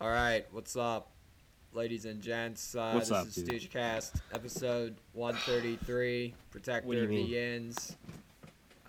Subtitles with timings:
[0.00, 1.10] All right, what's up,
[1.72, 2.74] ladies and gents?
[2.74, 3.48] Uh, What's this up, is dude?
[3.62, 7.26] Stoogecast, episode 133, Protector of the mean?
[7.26, 7.96] Yins.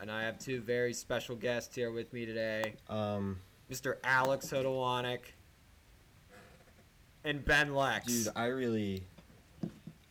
[0.01, 3.39] And I have two very special guests here with me today Um,
[3.69, 3.97] Mr.
[4.03, 5.19] Alex Hodowanik
[7.23, 8.05] and Ben Lex.
[8.07, 9.03] dude, I really.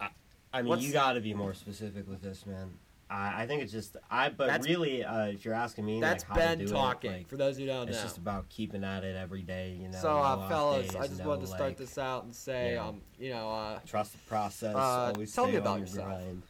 [0.01, 0.09] I,
[0.53, 2.71] I mean, What's- you got to be more specific with this, man.
[3.11, 4.29] I, I think it's just I.
[4.29, 7.11] But That's- really, uh, if you're asking me, That's like, how Ben to do talking,
[7.11, 8.03] It, like, for those who don't it's know.
[8.05, 9.77] just about keeping at it every day.
[9.81, 9.99] You know.
[10.01, 12.75] so, uh, fellas, days, I just no, wanted to start like, this out and say,
[12.75, 12.87] yeah.
[12.87, 14.77] um, you know, uh, Trust the process.
[14.77, 16.07] Uh, always tell me about your yourself.
[16.09, 16.43] grind.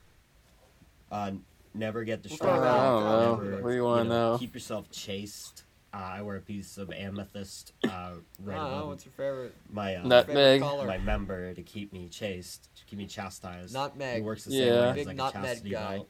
[1.11, 1.31] Uh,
[1.75, 2.61] never get We'll distracted.
[2.61, 3.37] with I don't know.
[3.51, 4.37] never, What do you wanna know?
[4.39, 5.65] Keep yourself chaste.
[5.93, 9.13] Uh, I wear a piece of amethyst uh, I right don't know, above what's your
[9.17, 10.61] favorite, my uh, Nut- favorite Nutmeg.
[10.61, 10.87] color?
[10.87, 13.75] my member to keep me chaste, to keep me chastised.
[13.75, 14.19] Nutmeg.
[14.21, 14.65] It works the Yeah.
[14.65, 15.97] same way Big as like nutmeg a chastity guy.
[15.97, 16.09] belt.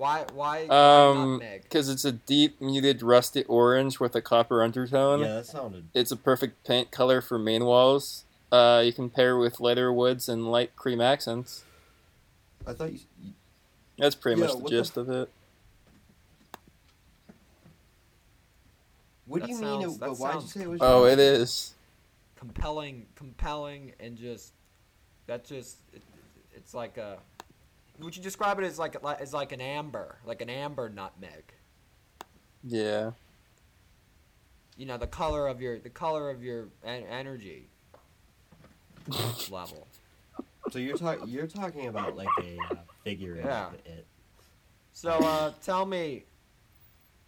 [0.00, 5.20] Why, why, why Um, because it's a deep muted rusty orange with a copper undertone.
[5.20, 5.88] Yeah, that sounded.
[5.92, 8.24] It's a perfect paint color for main walls.
[8.50, 11.64] Uh, you can pair with lighter woods and light cream accents.
[12.66, 13.00] I thought you.
[13.22, 13.32] you
[13.98, 15.28] That's pretty Yeah, much the what the gist of it.
[19.26, 19.94] what That do you sounds- mean?
[19.96, 20.78] It, but why'd you say it was?
[20.82, 21.74] Oh, it is.
[22.36, 24.54] compelling, compelling, and just
[25.26, 26.02] that just it,
[26.54, 27.18] it's like a.
[28.00, 31.52] Would you describe it as like as like an amber, like an amber nutmeg?
[32.64, 33.12] Yeah.
[34.76, 37.68] You know the color of your the color of your en- energy
[39.50, 39.86] level.
[40.70, 41.28] So you're talking.
[41.28, 43.70] You're talking about like a uh, figure of Yeah.
[43.84, 44.06] it.
[44.92, 46.24] So uh, tell me.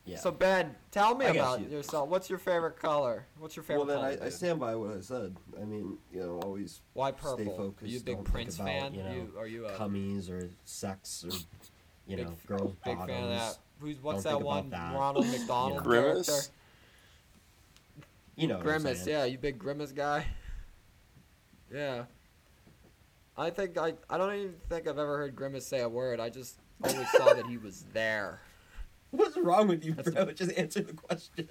[0.05, 0.19] Yeah.
[0.19, 2.09] So Ben, tell me I about you- yourself.
[2.09, 3.27] What's your favorite color?
[3.39, 4.25] What's your Well, favorite then color?
[4.25, 5.37] I, I stand by what I said.
[5.61, 7.37] I mean, you know, always Why purple?
[7.37, 8.95] stay Are you a big don't think Prince about, fan?
[8.95, 11.31] you know, you, are you a Cummies or sex or
[12.09, 13.09] you Big know f- girls big bottoms.
[13.11, 13.59] fan of that?
[13.79, 14.99] Who's what's Don't that think one about that.
[14.99, 16.27] Ronald McDonald Grimace?
[16.27, 16.53] character?
[18.35, 18.55] You know.
[18.55, 20.27] what I'm Grimace, yeah, you big Grimace guy.
[21.73, 22.05] Yeah.
[23.35, 26.21] I think I I don't even think I've ever heard Grimace say a word.
[26.21, 28.41] I just always saw that he was there.
[29.13, 30.33] What's wrong with you, That's bro?
[30.33, 31.49] Just answer the question.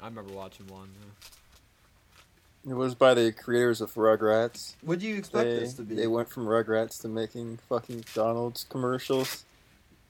[0.00, 0.90] I remember watching one.
[2.64, 2.72] yeah.
[2.72, 4.74] It was by the creators of Rugrats.
[4.82, 5.94] What do you expect They, this to be?
[5.94, 9.44] they went from Rugrats to making fucking McDonald's commercials.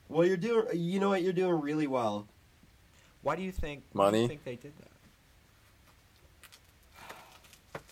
[0.09, 0.65] well, you're doing.
[0.73, 1.21] You know what?
[1.23, 2.27] You're doing really well.
[3.21, 3.83] Why do you think?
[3.93, 4.17] Money.
[4.17, 4.87] do you think they did that?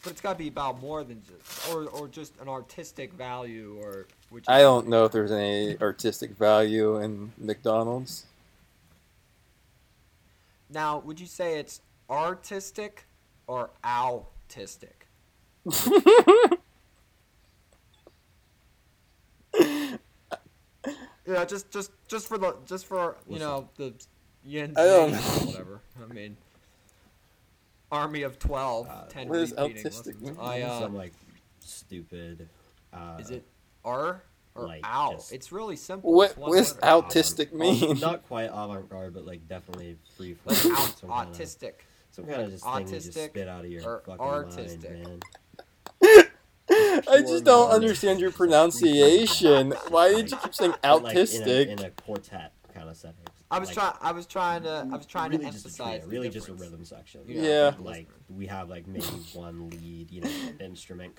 [0.04, 3.78] But it's got to be about more than just, or or just an artistic value,
[3.82, 4.08] or which.
[4.48, 8.26] I don't know if there's any artistic value in McDonald's.
[10.70, 13.06] Now, would you say it's artistic
[13.48, 15.08] or autistic?
[21.28, 23.48] Yeah, just just just for the just for you Listen.
[23.48, 23.94] know the
[24.46, 25.82] yin I don't yang, whatever.
[26.02, 26.38] I mean,
[27.92, 30.38] army of 12, Uh, 10 what does repeating autistic listens.
[30.40, 31.12] I uh, Some like
[31.60, 32.48] stupid.
[32.94, 33.44] Uh, is it
[33.88, 34.24] R
[34.56, 35.14] or like, ow?
[35.14, 36.14] just- It's really simple.
[36.14, 38.00] What It's one does autistic um, mean?
[38.00, 40.72] Not quite avant-garde, but like definitely free like flow.
[40.74, 41.74] out, some kind of autistic.
[42.12, 44.92] some kind of just thing you just spit out of your or fucking artistic.
[44.94, 45.24] mind,
[46.02, 46.24] man.
[46.70, 48.74] I just don't pure understand your knowledge.
[48.76, 49.72] It's free pronunciation.
[49.90, 51.68] Why did you keep saying But, like, in a- autistic?
[51.68, 53.16] in a, quartet kind of setting.
[53.50, 53.94] I was Like, trying.
[54.02, 54.90] I was trying to.
[54.92, 55.72] I was trying really to emphasize.
[55.78, 57.22] trio, the really just a rhythm section.
[57.26, 57.72] You know, Yeah.
[57.72, 61.14] for Like we have like maybe one lead, you know, instrument.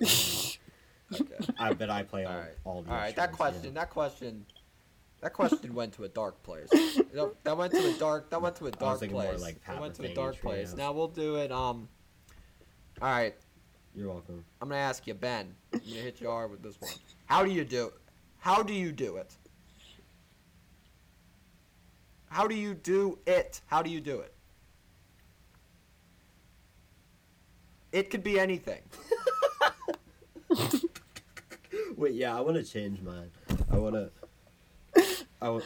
[1.11, 1.23] Going.
[1.33, 1.53] Okay.
[1.59, 2.51] I bet I play all, All right.
[2.65, 3.79] all the All right, that question, yeah.
[3.81, 4.45] that question,
[5.21, 6.69] that question went to a dark place.
[6.73, 9.41] You know, that went to a dark, that went to a dark thinking more place.
[9.41, 10.73] like that went to a dark place.
[10.75, 11.51] Now we'll do it.
[11.51, 11.87] Um.
[13.01, 13.35] All right,
[13.95, 14.43] You're welcome.
[14.61, 15.55] I'm gonna ask you, Ben.
[15.73, 16.91] I'm gonna hit you hard with this one.
[17.25, 17.93] How do you do?
[18.39, 19.35] How do you do it?
[22.29, 23.61] How do you do it?
[23.67, 24.33] How do you do it?
[27.91, 28.81] It could be anything.
[31.97, 33.31] Wait, yeah, I want to change mine.
[33.71, 34.11] I want to.
[35.41, 35.63] I want.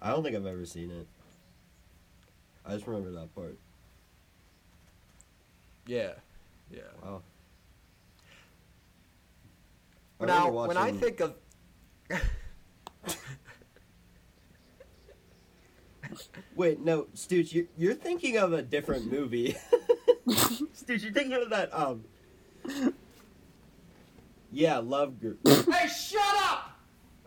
[0.00, 1.06] I don't think I've ever seen it.
[2.64, 3.58] I just remember that part.
[5.86, 6.12] Yeah,
[6.70, 6.80] yeah.
[7.02, 7.22] Wow.
[10.20, 11.34] I now, remember when I think of
[16.56, 19.56] Wait, no, Stooge, you're, you're thinking of a different movie.
[20.72, 22.04] Stooge, you're thinking of that, um.
[24.52, 25.36] Yeah, Love Guru.
[25.44, 26.78] Hey, shut up!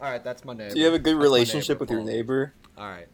[0.01, 0.73] All right, that's my neighbor.
[0.73, 2.53] Do you have a good That's relationship with your neighbor?
[2.77, 3.07] All right.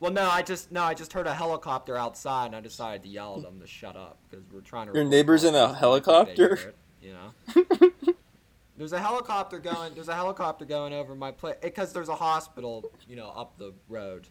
[0.00, 3.08] well, no, I just no, I just heard a helicopter outside, and I decided to
[3.08, 4.94] yell at them to shut up because we're trying to.
[4.94, 6.54] Your neighbor's in a podcasts, and I don't think they helicopter?
[6.54, 8.14] it, You know.
[8.76, 9.94] There's a helicopter going.
[9.94, 13.72] There's a helicopter going over my place because there's a hospital, you know, up the
[13.88, 14.28] road.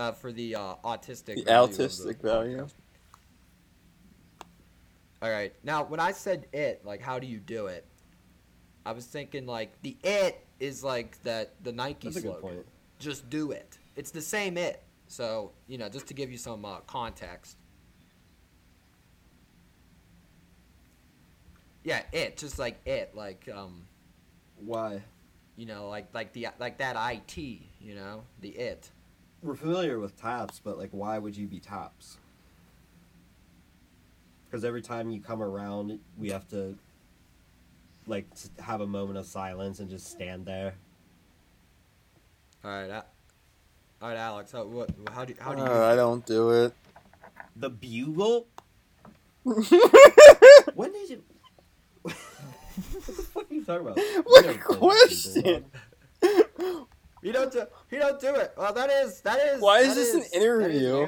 [0.00, 1.44] Uh, for the uh, autistic.
[1.44, 2.56] The value of the autistic value.
[2.56, 2.72] podcast.
[5.20, 5.52] All right.
[5.62, 7.84] Now, when I said it, like, how do you do it?
[8.86, 12.56] I was thinking like the it is like that the Nike That's a good slogan.
[12.56, 12.66] point.
[12.98, 13.76] Just do it.
[13.94, 14.82] It's the same it.
[15.06, 17.58] So you know, just to give you some uh, context.
[21.84, 23.84] Yeah, it just like it, like um,
[24.64, 25.02] Why?
[25.56, 28.90] you know, like like the like that it, you know, the it.
[29.42, 32.18] We're familiar with taps, but like, why would you be taps?
[34.44, 36.76] Because every time you come around, we have to
[38.06, 40.74] like s- have a moment of silence and just stand there.
[42.64, 43.02] All right, uh,
[44.02, 44.52] all right, Alex.
[44.52, 44.90] How what?
[45.14, 45.68] How do how do you?
[45.68, 46.74] Uh, I don't do it.
[47.56, 48.46] The bugle.
[49.44, 51.22] when did you?
[52.02, 52.14] what
[53.06, 53.96] the fuck are you talking about?
[54.24, 55.64] What You a never played the question.
[57.22, 57.64] You don't do.
[57.90, 58.52] You don't do it.
[58.56, 59.60] Well, that is that is.
[59.60, 61.06] Why is this an interview?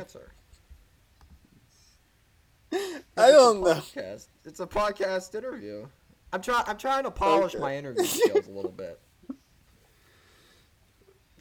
[3.16, 3.74] I don't know.
[3.74, 4.28] Podcast.
[4.44, 5.86] It's a podcast interview.
[6.32, 6.64] I'm trying.
[6.66, 7.62] I'm trying to polish Okay.
[7.62, 8.98] my interview skills a little bit.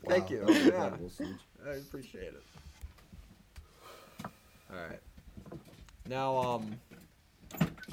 [0.07, 0.43] Thank you.
[0.49, 0.91] Yeah.
[1.65, 2.43] I appreciate it.
[4.25, 4.99] All right.
[6.07, 6.79] Now, um,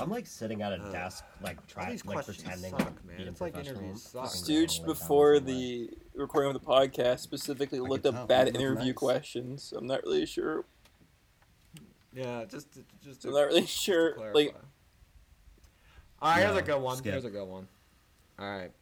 [0.01, 0.93] I'm like sitting at a Ugh.
[0.93, 3.17] desk, like trying, like pretending suck, like man.
[3.17, 3.81] being It's like professional.
[3.83, 4.27] interviews suck.
[4.31, 8.87] Stooge before down the recording of the podcast specifically I looked up tell, bad interview
[8.87, 8.95] nice.
[8.95, 9.73] questions.
[9.77, 10.65] I'm not really sure.
[12.13, 13.25] yeah, just to- just.
[13.25, 14.33] I'm To, not really sure.
[14.35, 14.55] Like,
[16.21, 16.97] all right, here's a good one.
[16.97, 17.13] skip.
[17.13, 17.69] Here's a good one.
[18.39, 18.73] All right,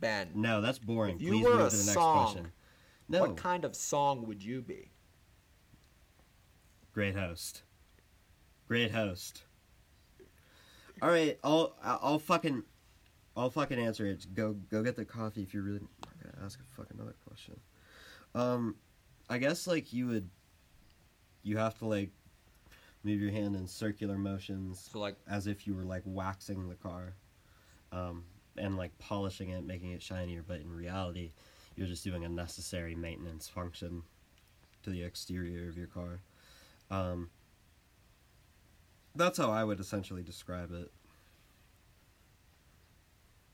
[0.00, 0.30] Ben.
[0.34, 1.16] No, that's boring.
[1.16, 2.52] If you Please were move a to the next song, question.
[3.08, 4.90] No, What kind of song would you be?
[6.92, 7.62] great host.
[8.68, 9.42] Great host.
[11.02, 12.62] All right, I'll I'll fucking
[13.36, 14.26] I'll fucking answer it.
[14.34, 17.60] Go go get the coffee if you're really not gonna ask a fucking another question.
[18.34, 18.76] Um,
[19.28, 20.30] I guess like you would.
[21.42, 22.10] You have to like
[23.04, 26.74] move your hand in circular motions So like, as if you were like waxing the
[26.74, 27.14] car,
[27.92, 28.24] um,
[28.56, 30.42] and like polishing it, making it shinier.
[30.46, 31.32] But in reality,
[31.76, 34.02] you're just doing a necessary maintenance function
[34.82, 36.20] to the exterior of your car.
[36.90, 37.30] Um,
[39.16, 40.90] that's how I would essentially describe it.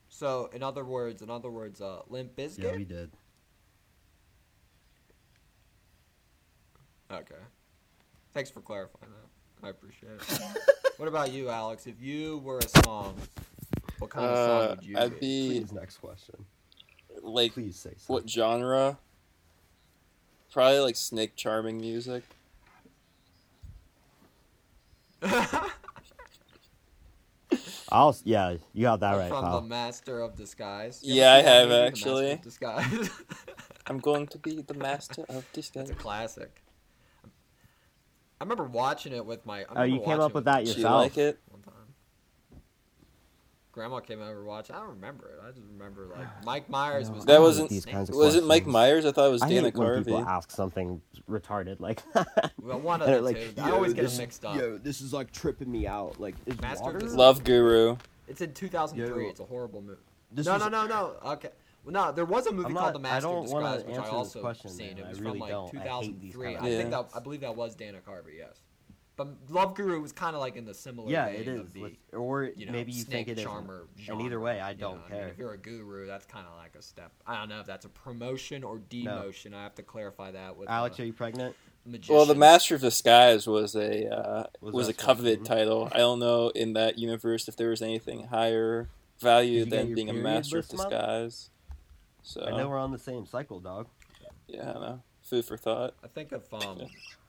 [0.08, 2.62] so in other words, in other words, uh, Limp Bizkit.
[2.62, 3.10] Yeah, we did.
[7.10, 7.34] Okay.
[8.32, 9.66] Thanks for clarifying that.
[9.66, 10.40] I appreciate it.
[10.96, 11.86] what about you, Alex?
[11.86, 13.16] If you were a song,
[13.98, 15.50] what kind of song uh, would you I'd be?
[15.50, 16.44] be Please, next question.
[17.22, 18.04] like, Please say something.
[18.14, 18.98] what genre?
[20.52, 22.24] Probably like Snake Charming music.
[27.90, 29.28] I'll yeah, you got that right.
[29.28, 31.00] From the Master of Disguise.
[31.02, 32.22] You Yeah, I ever see that have, movie, The actually.
[32.22, 33.10] Master of Disguise.
[33.86, 35.90] I'm going to be the master of disguise.
[35.90, 36.62] It's a classic.
[38.40, 39.60] I remember watching it with my.
[39.62, 40.76] I Oh, you came up with that yourself.
[40.76, 41.38] Do you like it?
[43.74, 43.90] One time.
[43.90, 44.70] Grandma came over to watch.
[44.70, 45.40] I don't remember it.
[45.44, 47.24] I just remember like Mike Myers was.
[47.24, 48.66] That wasn't- these kinds of Was it Mike.
[48.66, 49.04] Myers?
[49.04, 52.52] I thought it was I Dana hate when people ask something retarded like that.
[52.62, 53.62] Well, one of the like, two.
[53.62, 54.56] I always get this- them mixed up.
[54.56, 56.20] Yo, this is like tripping me out.
[56.20, 57.08] Like, is Master of water?
[57.10, 57.96] Love Guru.
[58.28, 59.24] It's in 2003.
[59.24, 59.30] Yo.
[59.30, 59.98] It's a horrible movie.
[60.30, 61.16] This no, was- no, no, no.
[61.32, 61.50] Okay.
[61.84, 64.02] Well, no, there was a movie I'm called The Master of Disguise, which I answer
[64.04, 64.86] this also question, seen.
[64.94, 64.98] man.
[64.98, 65.76] It I was really from like don't.
[65.78, 66.54] I hate these 2003.
[66.54, 66.78] kind I, of Yeah.
[66.78, 68.38] think that I believe that was Dana Carvey.
[68.38, 68.60] Yes.
[69.24, 71.10] But Love Guru was kind of like in the similar.
[71.10, 73.44] Yeah, vein it of the, Like, or you know, maybe you snake think it is.
[73.44, 75.02] charmer And either way, I don't know?
[75.06, 75.28] I mean, care.
[75.28, 77.12] if you're a guru, that's kind of like a step.
[77.26, 79.54] I don't know if that's a promotion or demotion.
[79.54, 81.54] I have to clarify that with Alex, the are you pregnant?
[81.84, 82.14] magician.
[82.14, 85.48] Well, the Master of Disguise was a uh, Was was, a coveted be?
[85.48, 85.88] title.
[85.92, 88.88] I don't know in that universe if there was anything higher
[89.20, 90.90] value Did you get than being a Master of this month?
[90.90, 91.50] Disguise.
[92.22, 93.88] So I know we're on the same cycle, dog.
[94.48, 95.02] yeah, I know.
[95.22, 95.94] Food for thought.
[96.04, 96.80] I think if um,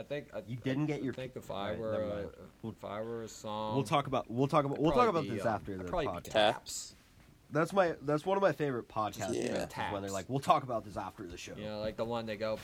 [0.00, 2.08] I think I, You didn't get your I think if I Alright, were never a,
[2.08, 2.28] mind.
[2.64, 5.24] if I were a song, we'll talk about we'll talk about I'd we'll talk about
[5.24, 6.32] be, this uh, after I'd the probably be podcast.
[6.32, 6.96] Taps.
[7.52, 9.34] That's my that's one of my favorite podcasts.
[9.34, 9.52] Yeah.
[9.58, 11.52] bits, is when they're like, we'll talk about this after the show.
[11.56, 12.58] you know, like the one they go.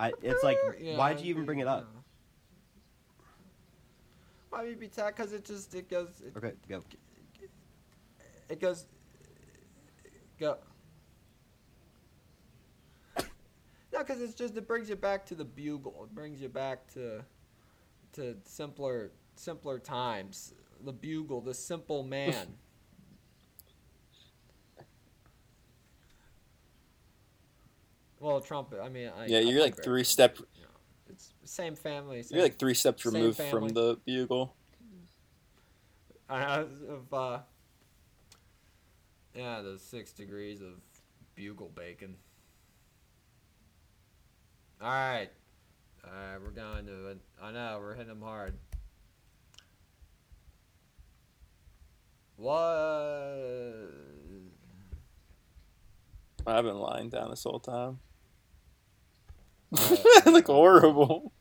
[0.00, 1.86] I, it's like, you know, why'd you even bring it up?
[4.50, 5.16] Why would you be tagged?
[5.18, 6.82] Because it just it goes it, Okay, go.
[8.48, 8.86] it goes
[10.40, 10.56] go.
[13.98, 16.04] No, because it's just it brings you back to the bugle.
[16.04, 17.24] It brings you back to
[18.12, 20.54] to simpler simpler times.
[20.84, 22.54] The bugle, the simple man.
[28.20, 28.78] well, trumpet.
[28.80, 30.68] I mean, I, Yeah, you're play like three step- you know.
[31.10, 32.22] it's same family.
[32.22, 33.50] Same, You're like three steps removed family.
[33.50, 34.54] from the bugle.
[36.30, 37.40] uh, of uh,
[39.34, 40.74] yeah, the six degrees of
[41.34, 42.14] bugle bacon.
[44.80, 45.28] All right,
[46.04, 47.18] all right, we're going to it.
[47.42, 48.54] I know we're hitting them hard.
[52.36, 52.54] What?
[56.46, 57.98] I've been lying down this whole time.
[60.26, 61.32] Uh, like horrible.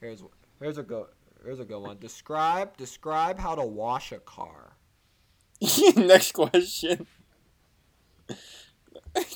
[0.00, 0.22] Here's
[0.60, 1.08] here's a go
[1.44, 1.98] here's a good one.
[1.98, 4.76] Describe describe how to wash a car.
[5.96, 7.06] Next question.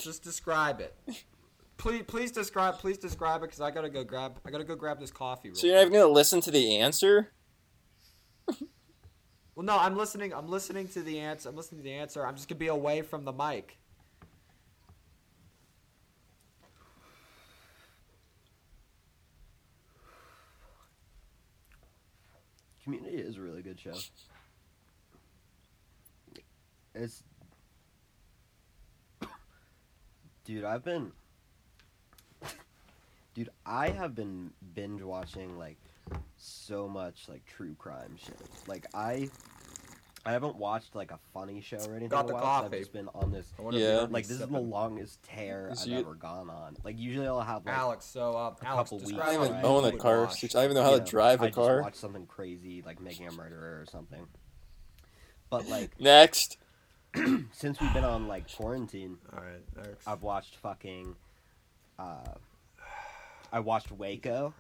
[0.01, 0.97] Just describe it.
[1.77, 5.01] Please please describe please describe it because I gotta go grab I gotta go grab
[5.01, 5.49] this coffee.
[5.49, 7.33] Real So you're not even gonna listen to the answer?
[9.55, 10.35] Well, no, I'm listening.
[10.35, 11.49] I'm listening to the answer.
[11.49, 12.27] I'm listening to the answer.
[12.27, 13.79] I'm just gonna be away from the mic.
[22.83, 23.95] Community is a really good show.
[26.95, 27.23] It's
[30.45, 31.13] Dude, I've been
[33.35, 35.77] Dude, I have been binge watching like
[36.37, 38.39] so much like true crime shit.
[38.69, 39.29] Like I
[40.27, 42.43] I haven't watched like a funny show or anything Got in the a while.
[42.45, 42.77] 'cause coffee.
[42.77, 44.07] I've just been on this Yeah.
[44.09, 46.77] like this is the longest tear Is I've you- ever gone on.
[46.85, 48.05] Like usually I'll have like Alex.
[48.07, 49.65] So, uh, a Alex, couple weeks, I don't even right?
[49.65, 50.25] own a car.
[50.25, 50.45] wash.
[50.45, 51.77] I don't even know how you to know, drive a I car.
[51.79, 54.27] Just watch something crazy like making a murderer or something.
[55.51, 56.57] But like Next.
[57.53, 60.05] since we've been on like quarantine, All right, Alex.
[60.07, 61.15] I've watched fucking.
[61.99, 62.25] Uh,
[63.55, 64.53] I watched Waco.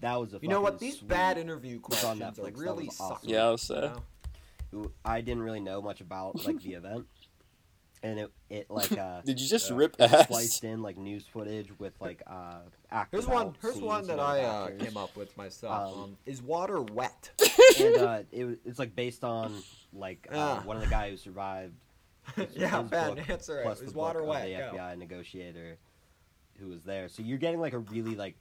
[0.00, 0.38] That was a.
[0.42, 0.78] You know what?
[0.78, 3.10] These sweet- bad interview It's on questions are Netflix, that really was suck.
[3.12, 3.28] awesome.
[3.30, 3.90] Yeah, I was sad.
[4.72, 4.90] you know?
[5.04, 7.06] I didn't really know much about like the event,
[8.02, 9.22] and it it like uh.
[9.24, 9.76] Did you just Yeah.
[9.76, 10.24] rip it ass?
[10.24, 12.58] spliced in like news footage with like uh
[12.90, 13.24] actors.
[13.24, 13.46] Here's one.
[13.48, 15.94] out Here's one that I uh, came up with myself.
[15.96, 17.30] Um, Um, is water wet?
[17.80, 19.54] and uh, it, was- it's like based on
[19.92, 21.74] like uh, one of the guys who survived.
[22.52, 23.62] Yeah, bad book, answer.
[23.62, 24.42] plus Is the water wet?
[24.44, 24.82] of the Go.
[24.84, 25.78] FBI negotiator
[26.58, 27.08] who was there.
[27.08, 28.34] So you're getting like a really like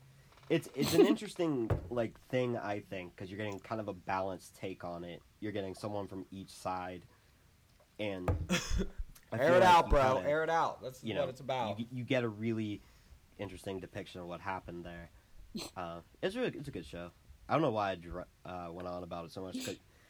[0.50, 4.56] it's it's an interesting like thing I think because you're getting kind of a balanced
[4.56, 5.22] take on it.
[5.40, 7.04] You're getting someone from each side,
[8.00, 8.30] and
[9.34, 10.16] Air it like out, bro.
[10.16, 10.82] kinda- Air it out.
[10.82, 11.80] That's you know, what it's about.
[11.80, 12.82] You, you get a really
[13.38, 15.10] interesting depiction of what happened there.
[15.76, 17.10] Uh, it's really it's a good show.
[17.50, 19.58] I don't know why I dr- uh, went on about it so much.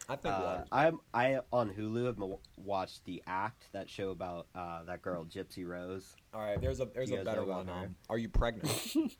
[0.07, 2.17] 'Cause I think uh, water's I'm I on Hulu have
[2.55, 6.15] watched the Act that show about uh, that girl Gypsy Rose.
[6.33, 7.67] All right, there's a there's You a better one.
[7.67, 7.73] her?
[7.73, 8.69] Um, are you pregnant?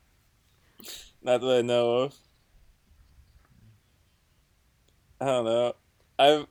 [1.22, 2.16] Not that I know of.
[5.20, 5.74] I don't know.
[6.20, 6.46] I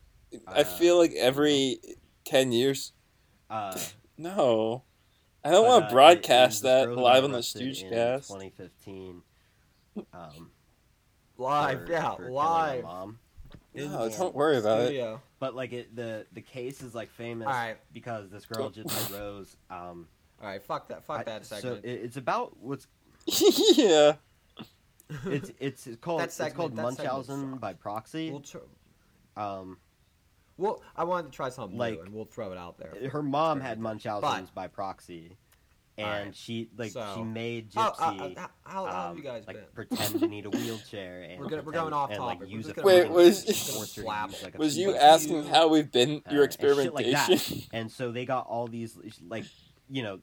[0.49, 1.79] I Uh, feel like every
[2.25, 2.93] ten years.
[3.49, 3.79] Uh,
[4.19, 4.85] No,
[5.45, 8.29] I don't want uh, to it- broadcast it that live on the Stooge in Stoogecast.
[8.29, 9.23] 2015.
[10.15, 10.51] Um,
[11.37, 12.85] live, for- yeah, for live.
[12.85, 13.19] Mom.
[13.77, 15.19] In No, don't worry about it.
[15.39, 19.13] But like it, the the case is like famous All right, because this girl Gypsy
[19.19, 19.57] Rose.
[19.71, 20.09] Um,
[20.43, 20.63] all right.
[20.63, 21.05] Fuck that.
[21.05, 22.87] Fuck I- that so it, it's about what's
[23.77, 24.15] yeah.
[25.27, 28.31] it's it's, it's called That it's called Munchausen by proxy.
[28.31, 28.59] we'll, tr-
[29.37, 29.79] Um,
[30.57, 33.11] well, I wanted to try something Like- new, and we'll throw it out there.
[33.11, 35.37] her mom had Munchausen's But- by proxy,
[35.99, 38.37] and Alright, she like so- she made uh, Gypsy.
[38.37, 39.87] uh, how, how, how have um, you guys like been?
[39.89, 42.41] pretend to need a wheelchair and We're gonna- we're pretend- going off and, topic.
[42.41, 44.31] Like, We're use a gonna- Wait, fucking was- force her to Flap.
[44.31, 47.31] use, like, Was you few- asking how we've been uh, your and shit like that.
[47.31, 47.63] experimentation?
[47.73, 48.99] And so they got all these
[49.29, 49.45] like
[49.89, 50.19] you know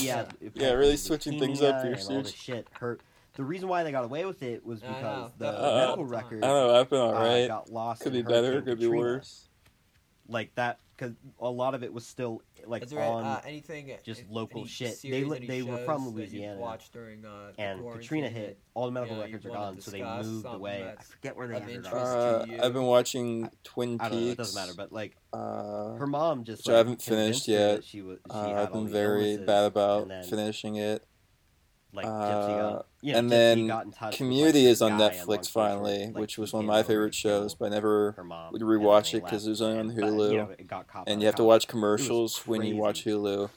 [0.00, 2.66] he had Yeah, really switching things up here, leukemia and all this shit.
[2.72, 3.00] hurt.
[3.34, 5.96] the reason why they got away with it was because the that- Uh, medical all
[5.96, 6.10] the time.
[6.24, 6.80] records I don't know.
[6.80, 7.48] I've been uh, alright.
[7.48, 8.02] got lost.
[8.02, 8.60] could be better.
[8.62, 9.48] Could be worse.
[10.28, 13.92] Like that because a lot of it was still like Is there on uh, anything?
[14.02, 15.00] just any- local any shit.
[15.02, 16.58] They li- they were from Louisiana.
[16.58, 18.58] Watched during uh, the and Katrina hit.
[18.74, 20.94] All the medical yeah, records are gone, so they moved away.
[20.98, 21.92] I forget where they of ended up.
[21.94, 22.64] Uh, to.
[22.64, 24.24] I've been watching Twin I don't know.
[24.26, 24.36] It Peaks.
[24.36, 27.84] doesn't matter, but like Uh, her mom just Which I haven't finished yet.
[27.84, 28.18] She was.
[28.30, 31.04] She uh, had I've been very bad about finishing it.
[31.96, 34.66] Like Gypsy Uh, got, you know, and Gypsy then got in touch with, like, Community
[34.66, 36.82] is on guy, and long Netflix story short, finally, like, which was one of my
[36.82, 38.52] favorite shows, but I never mom.
[38.52, 40.30] would and then rewatch they it 'cause left, it was only on and- but, Hulu.
[40.30, 43.04] you know, caught and you have to watch commercials when you watch.
[43.04, 43.48] Hulu.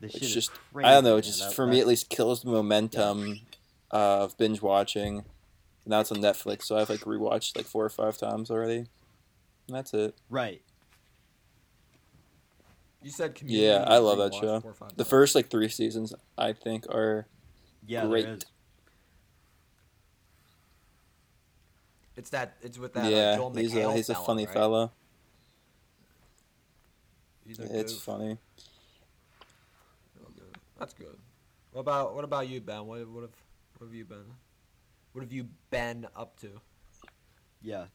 [0.00, 1.16] This It's just crazy, I don't know.
[1.16, 3.40] It just That- for me at least kills the momentum
[3.90, 5.24] of binge watching.
[5.84, 8.76] Now it's on Netflix, so I've like rewatched like four or five times already.
[9.66, 10.14] And that's it.
[10.30, 10.62] Right.
[13.02, 13.64] You said community.
[13.66, 14.60] Yeah, I love that show.
[14.60, 17.26] four or five The first like three seasons, I think, are
[17.88, 18.06] Yeah.
[18.06, 18.26] Great.
[18.26, 18.44] is.
[22.16, 22.56] It's that.
[22.62, 23.06] It's with that.
[23.06, 23.36] uh, yeah.
[23.36, 24.52] Joel He's a he's a funny right?
[24.54, 24.92] fella.
[27.46, 28.02] He's a It's goof.
[28.02, 28.38] funny.
[30.78, 31.18] That's good.
[31.72, 32.86] What about what about you, Ben?
[32.86, 33.30] What what have
[33.78, 34.18] what have you been?
[34.18, 34.26] What
[35.12, 36.60] What have you been up to?
[37.62, 37.86] Yeah.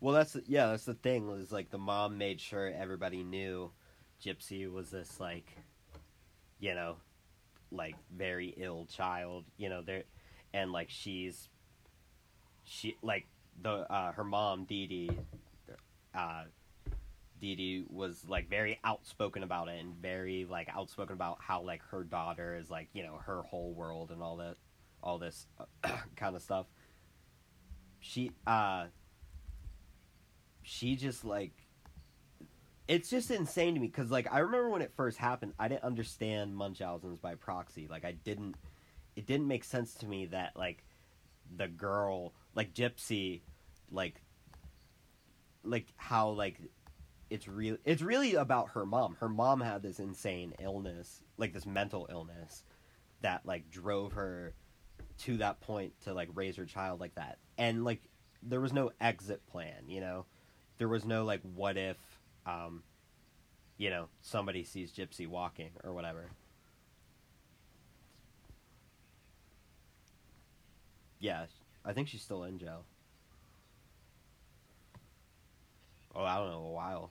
[0.00, 1.26] Well, that's yeah, that's the thing.
[1.28, 3.70] Was like the mom made sure everybody knew
[4.24, 5.56] Gypsy was this like,
[6.60, 6.96] you know,
[7.70, 9.44] like very ill child.
[9.56, 10.04] You know, there,
[10.52, 11.48] and like she's,
[12.64, 13.26] she like
[13.62, 15.10] the uh, her mom Dee Dee,
[16.14, 16.44] uh,
[17.40, 21.82] Dee Dee was like very outspoken about it and very like outspoken about how like
[21.90, 24.56] her daughter is like you know her whole world and all that,
[25.02, 25.46] all this
[26.16, 26.66] kind of stuff.
[28.00, 28.86] She uh
[30.62, 31.52] she just like
[32.88, 35.84] it's just insane to me because like i remember when it first happened i didn't
[35.84, 37.88] understand munchausen's by proxy.
[37.88, 38.56] Like i didn't
[39.16, 40.84] it didn't make sense to me that like
[41.56, 43.40] the girl like gypsy
[43.90, 44.20] like
[45.64, 46.60] like how like
[47.30, 49.16] it's real it's really about her mom.
[49.18, 52.62] Her mom had this insane illness like this mental illness
[53.22, 54.54] that like drove her
[55.18, 57.38] to that point to like raise her child like that.
[57.58, 58.02] And like
[58.42, 60.26] there was no exit plan you know?
[60.78, 61.96] There was no like what if
[62.46, 62.82] um
[63.76, 66.30] you know somebody sees gypsy walking or whatever.
[71.18, 71.46] Yeah
[71.84, 72.84] i think she's still in jail.
[76.14, 77.10] Oh i don't know a while.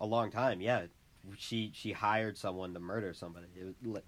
[0.00, 0.86] A long time yeah.
[1.36, 3.46] She she hired someone to murder somebody.
[3.54, 4.00] It was, li-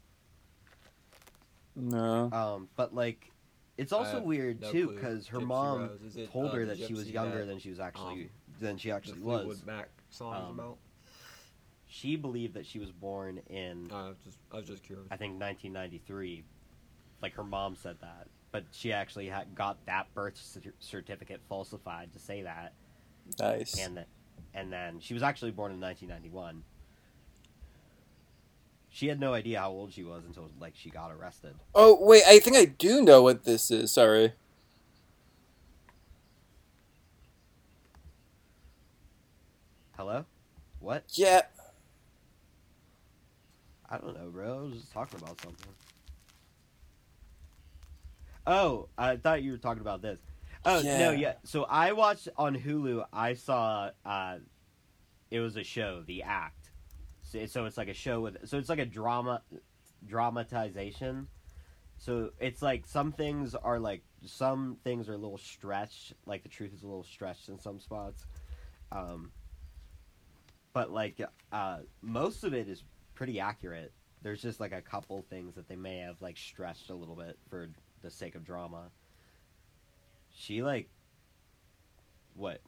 [1.77, 2.31] No.
[2.33, 3.31] um but like
[3.77, 7.11] it's also weird no too because her mom it, told uh, her that she was
[7.11, 8.31] younger that, than she was actually um,
[8.63, 9.67] than she the actually Fleetwood was.
[9.67, 10.77] Mac songs Um, about?
[11.87, 15.07] She believed that she was born in No, I was just I was just curious.
[15.11, 16.45] I think 1993.
[17.21, 22.13] Like her mom said that, but she actually had got that birth cer- certificate falsified
[22.15, 22.73] to say that,
[23.39, 23.79] Nice.
[23.79, 24.09] and that,
[24.55, 26.65] and then she was actually born in 1991.
[28.89, 31.55] She had no idea how old she was until like she got arrested.
[31.75, 33.91] Oh wait, I think I do know what this is.
[33.93, 34.33] Sorry.
[40.03, 40.25] Hello,
[40.81, 41.05] what?
[41.11, 41.43] Yeah.
[43.89, 44.59] I don't know, bro.
[44.59, 45.73] I was just talking about something.
[48.45, 50.19] Oh, I thought you were talking about this.
[50.65, 51.11] Oh no, Yeah.
[51.13, 51.33] yeah.
[51.45, 53.05] So I watched on Hulu.
[53.13, 54.39] I saw uh,
[55.31, 56.71] it was a show, The Act.
[57.23, 58.39] So, so it's like a show with.
[58.49, 59.43] So it's like a drama,
[60.05, 61.29] dramatization.
[61.99, 66.15] So it's like some things are like some things are a little stretched.
[66.27, 68.27] Like the truth is a little stretched in some spots.
[68.91, 69.31] Um,
[70.73, 71.21] but like
[71.53, 73.93] uh, most of it is pretty accurate.
[74.23, 77.39] There's just like a couple things that they may have like stretched a little bit
[77.51, 77.69] for
[78.03, 78.91] the sake of drama.
[80.31, 80.89] She like
[82.35, 82.61] what?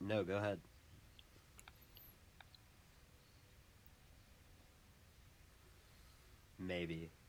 [0.00, 0.60] No, go ahead.
[6.58, 7.10] Maybe.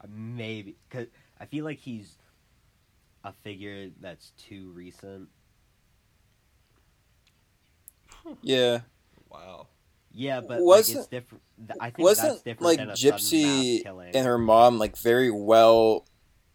[0.00, 1.08] Uh, Maybe cuz
[1.40, 2.16] I feel like he's
[3.24, 5.28] a figure that's too recent
[8.42, 8.80] Yeah.
[9.30, 9.66] Wow.
[10.12, 11.42] Yeah, but like, Wasn't- it's different.
[11.80, 13.82] I think that's Wasn't different like than a Gypsy
[14.14, 16.06] and her mom like very well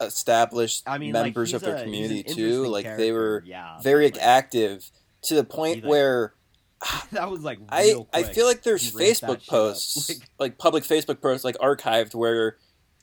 [0.02, 2.30] established I mean, members he's of their a- community too?
[2.64, 4.90] interesting Like they were yeah, very like, active
[5.24, 6.34] to the point like, where
[7.12, 8.36] that was like I real I quick.
[8.36, 12.58] feel like there's He Facebook posts, Like, like public Facebook posts, like archived, where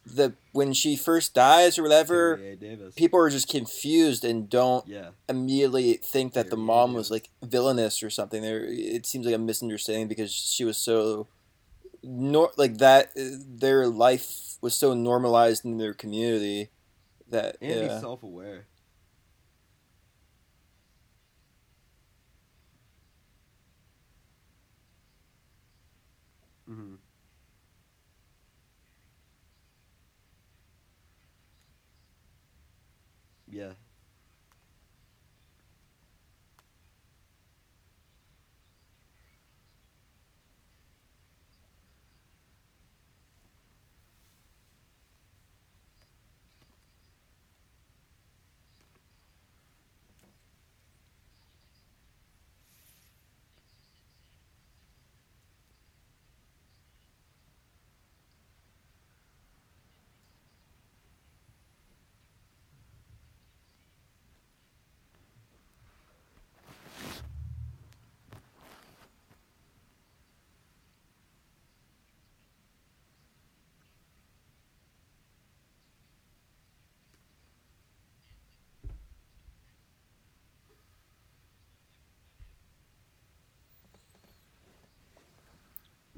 [0.06, 2.56] the when she first dies or whatever, Terry A.
[2.56, 2.94] Davis.
[2.94, 6.66] people are just confused and don't Yeah, immediately think that the Terry A.
[6.66, 8.42] mom was like villainous or something.
[8.42, 11.28] There, it seems like a misunderstanding because she was so,
[12.02, 13.10] nor like that.
[13.16, 16.70] uh, Their life was so normalized in their community
[17.28, 17.92] that and yeah.
[17.92, 18.56] he's self-aware.
[18.56, 18.79] hmm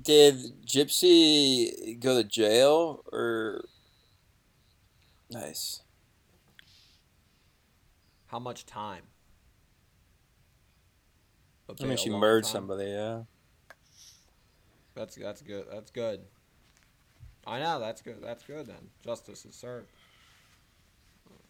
[0.02, 3.64] Did Gypsy go to jail or?
[5.30, 5.82] Nice.
[8.26, 9.02] How much time?
[11.80, 12.52] I mean, she murdered time?
[12.52, 12.90] somebody.
[12.90, 13.22] Yeah.
[14.94, 15.66] That's that's good.
[15.70, 16.20] That's good.
[17.46, 18.18] I know that's good.
[18.22, 18.90] That's good then.
[19.04, 19.88] Justice is served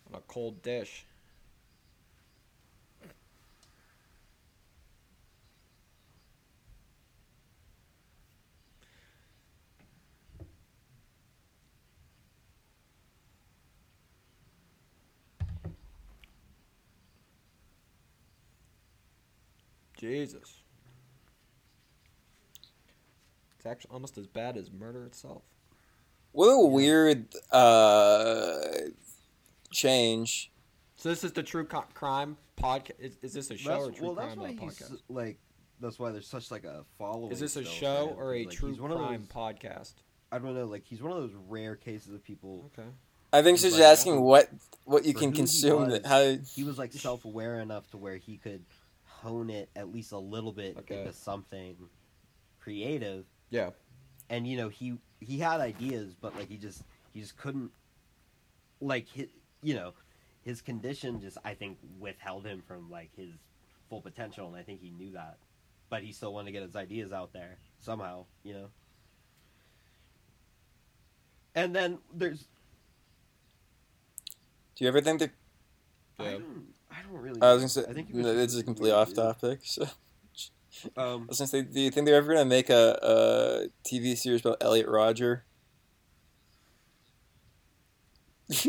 [0.09, 1.07] on a cold dish.
[20.13, 20.63] Jesus.
[23.57, 25.43] It's actually almost as bad as murder itself.
[26.33, 28.59] What a weird uh,
[29.71, 30.51] change.
[30.97, 32.99] So this is the true co- crime podcast.
[32.99, 34.79] Is, is this a show That's, or true well, that's crime why not a he's
[34.81, 34.99] podcast?
[35.09, 35.39] like.
[35.81, 37.33] That's why there's such like a following.
[37.33, 39.21] Is this a still show for him, or a like, true he's one of crime
[39.21, 39.95] those- podcast?
[40.33, 40.65] I don't know.
[40.67, 42.71] Like he's one of those rare cases of people.
[42.77, 42.89] Okay.
[43.33, 44.49] I think she's But- asking what
[44.85, 45.83] what you can who he consume.
[45.85, 48.65] was, That how He was like self-aware enough to where he could
[49.23, 50.99] hone it at least a little bit Okay.
[51.01, 51.77] into something
[52.61, 53.25] creative.
[53.51, 53.71] Yeah.
[54.29, 56.83] And you know he he had ideas, but like he just
[57.13, 57.71] he just couldn't.
[58.81, 59.29] Like his,
[59.63, 59.93] you know,
[60.43, 63.31] his condition just I think withheld him from like his
[63.89, 65.37] full potential, and I think he knew that.
[65.89, 68.69] But he still wanted to get his ideas out there somehow, you know.
[71.55, 72.47] And then there's
[74.75, 75.31] do you ever think that?
[76.19, 76.39] I Yeah.
[76.93, 77.43] Don't, I don't really.
[77.43, 79.13] I was gonna say I think he was no, just this is really completely off
[79.15, 79.61] topic.
[80.75, 83.67] So I Um, was gonna say, do you think they're ever gonna make a, a
[83.89, 85.45] TV series about Elliot Rodger?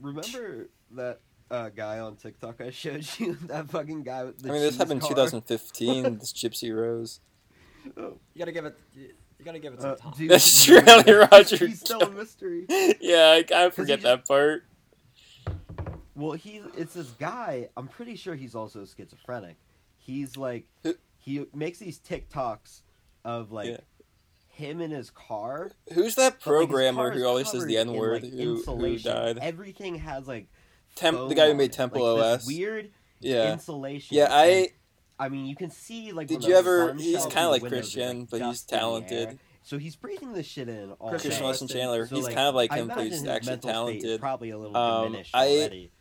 [0.00, 3.36] remember that uh, guy on TikTok I showed you?
[3.46, 6.18] That fucking guy with the I mean, this happened in 2015.
[6.18, 7.20] this Gypsy Rose.
[7.96, 8.18] Oh.
[8.34, 8.78] You gotta give it.
[8.94, 9.10] You
[9.44, 10.12] gotta give it some Uh, time.
[10.16, 11.66] dude, That's true, Elliot Rodger.
[11.66, 12.66] He's still a mystery.
[13.00, 14.64] yeah, I kind of 'Cause he forget just- that part.
[16.14, 17.68] Well, he it's this guy.
[17.76, 19.56] I'm pretty sure he's also schizophrenic.
[19.98, 20.66] He's like
[21.18, 22.82] he makes these TikToks
[23.24, 23.76] of like Yeah.
[24.48, 25.70] him in his car.
[25.94, 28.22] Who's that programmer who always says the N word?
[28.24, 29.38] like, who, who died?
[29.38, 30.48] Everything has like
[30.96, 32.46] Temp, the guy who made Temple like, OS.
[32.46, 34.16] Weird Yeah, insulation.
[34.16, 34.28] yeah.
[34.30, 34.68] I and,
[35.18, 36.26] I mean, you can see like.
[36.26, 39.38] Did you ever- he's kinda like Christian, like, but he's dust in the talented.
[39.62, 41.42] So he's breathing this shit in all Christian.
[41.44, 42.06] Weston Chandler.
[42.08, 44.20] So, he's kind of like I him, but he's actually mental state is talented.
[44.20, 45.92] Probably a little Um, diminished I- already.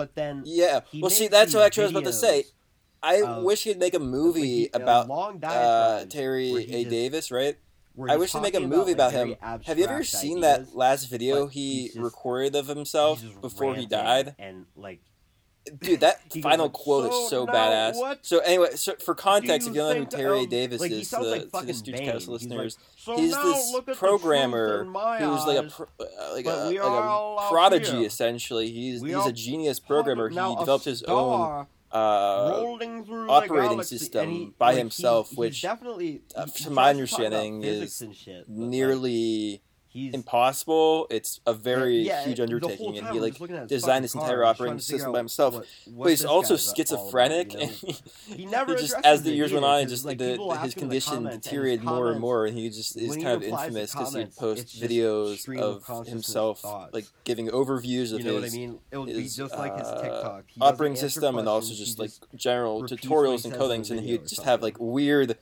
[0.00, 0.80] But then Yeah.
[0.90, 2.44] he Well, see, that's what actually I was about to say.
[3.02, 6.64] I of- wish he'd make a movie he- a about long uh, Terry A.
[6.84, 7.56] just- Davis, right?
[8.08, 9.36] I wish they'd make a movie like, about him.
[9.42, 13.84] Have you ever seen ideas, that last video he just- recorded of himself before he
[13.84, 14.34] died?
[14.38, 15.00] And like,
[15.78, 17.96] Dude, that He final like, quote "So is so now badass.
[17.96, 20.80] what So anyway, so for context, do if you don't know who Terry of-" Davis
[20.80, 21.72] like, is, to, like the, to the.
[22.22, 25.86] He's listeners, like, so he's this look at the programmer my who's like a pro,
[26.00, 28.06] uh, like a, like a prodigy here.
[28.06, 28.70] essentially.
[28.70, 30.30] He's We he's a genius programmer.
[30.30, 35.54] He developed his own uh, rolling through the operating system he- by himself, he's, which,
[35.56, 38.02] he's definitely, uh, he- he my to about understanding, is
[38.48, 41.06] nearly he's impossible.
[41.10, 44.78] It's a very yeah, huge undertaking, and he like his designed this entire operating trying
[44.78, 45.54] to figure system by himself.
[45.54, 47.72] what- what but he's also schizophrenic, about, you know?
[47.72, 50.48] and he, He never he just as the years went on, just like, the, people
[50.50, 53.16] the, ask his him in the condition deteriorated more and more, and he just is
[53.16, 56.94] kind of infamous because he'd post videos of himself thoughts.
[56.94, 58.78] like giving overviews of You know what I his mean?
[59.06, 60.44] His, just like his uh, TikTok.
[60.46, 64.62] He operating system and also just like general tutorials and codings, and he'd just have
[64.62, 65.36] like weird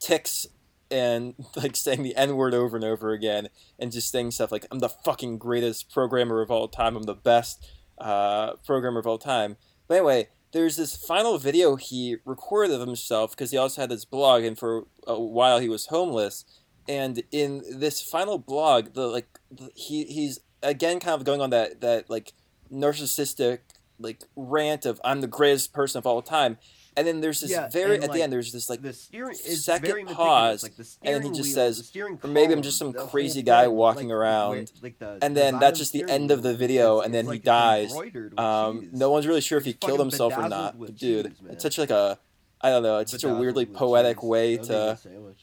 [0.00, 0.46] ticks
[0.94, 4.66] and like saying the N word over and over again, and just saying stuff like
[4.70, 6.96] "I'm the fucking greatest programmer of all time.
[6.96, 7.66] I'm the best
[7.98, 9.56] uh, programmer of all time."
[9.88, 14.04] But anyway, there's this final video he recorded of himself because he also had this
[14.04, 16.44] blog, and for a while he was homeless.
[16.86, 21.50] And in this final blog, the like the, he he's again kind of going on
[21.50, 22.32] that that like
[22.72, 23.58] narcissistic
[23.98, 26.58] like rant of I'm the greatest person of all time.
[26.96, 29.34] And then there's this Yeah, very at like, the end there's this like the steering
[29.34, 32.92] second pause, like the and then he just wheel, says, or maybe I'm just some
[32.92, 36.54] crazy guy thing, walking like, around, the and then that's just the end of the
[36.54, 37.92] video, and then he dies.
[38.38, 40.78] Um, no one's really sure if he killed himself or not.
[40.78, 42.18] But dude, cheese, it's such like a
[42.60, 42.98] I don't know.
[42.98, 44.24] It's such a weirdly poetic cheese.
[44.24, 45.34] way That would be a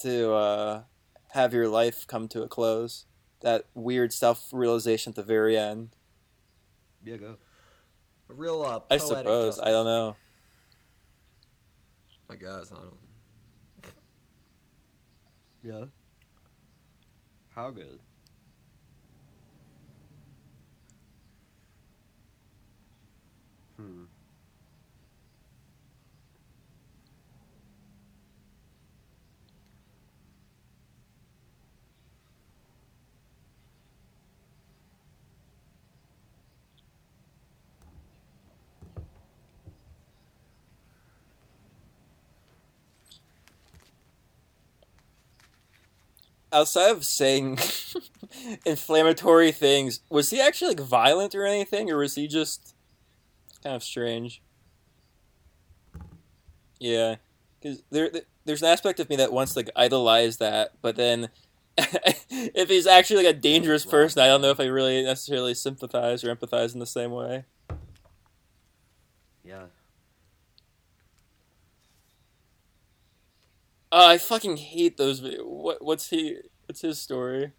[0.00, 0.82] to to uh,
[1.32, 3.04] have your life come to a close.
[3.42, 5.90] That weird self realization at the very end.
[7.04, 7.36] Yeah, go.
[8.28, 9.56] A real uh, I suppose.
[9.56, 9.62] justice.
[9.64, 10.16] I don't know.
[12.28, 12.96] I guess I don't.
[15.62, 15.84] Yeah.
[17.54, 18.00] How good?
[23.76, 24.04] Hmm.
[46.52, 47.58] Outside of saying
[48.66, 52.74] inflammatory things, was he actually like violent or anything, or was he just
[53.62, 54.42] kind of strange?
[56.78, 57.16] Yeah,
[57.60, 58.10] because there,
[58.44, 61.30] there's an aspect of me that wants to like idolize that, but then
[61.78, 66.24] if he's actually like a dangerous person, I don't know if I really necessarily sympathize
[66.24, 67.44] or empathize in the same way.
[69.44, 69.66] Yeah.
[73.98, 75.20] Oh, I fucking hate those.
[75.20, 76.36] vid- What what's he?
[76.66, 77.52] What's his story?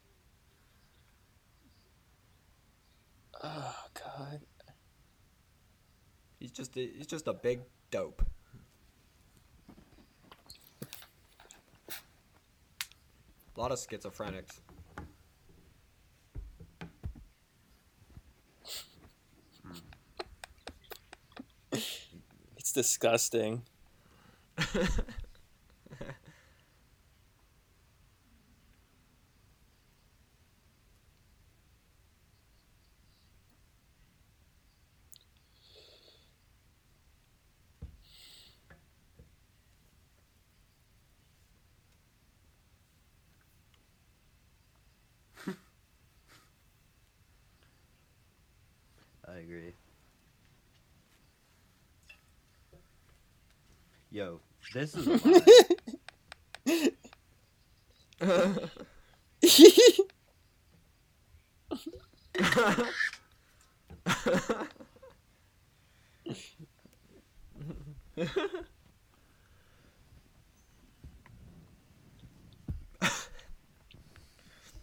[3.43, 4.41] Oh god.
[6.39, 8.23] He's just a, he's just a big dope.
[13.58, 14.62] A lot of schizophrenics.
[22.58, 23.63] It's disgusting.
[49.28, 49.73] I agree.
[54.10, 54.41] Yo,
[54.73, 55.08] this is
[58.21, 58.69] a.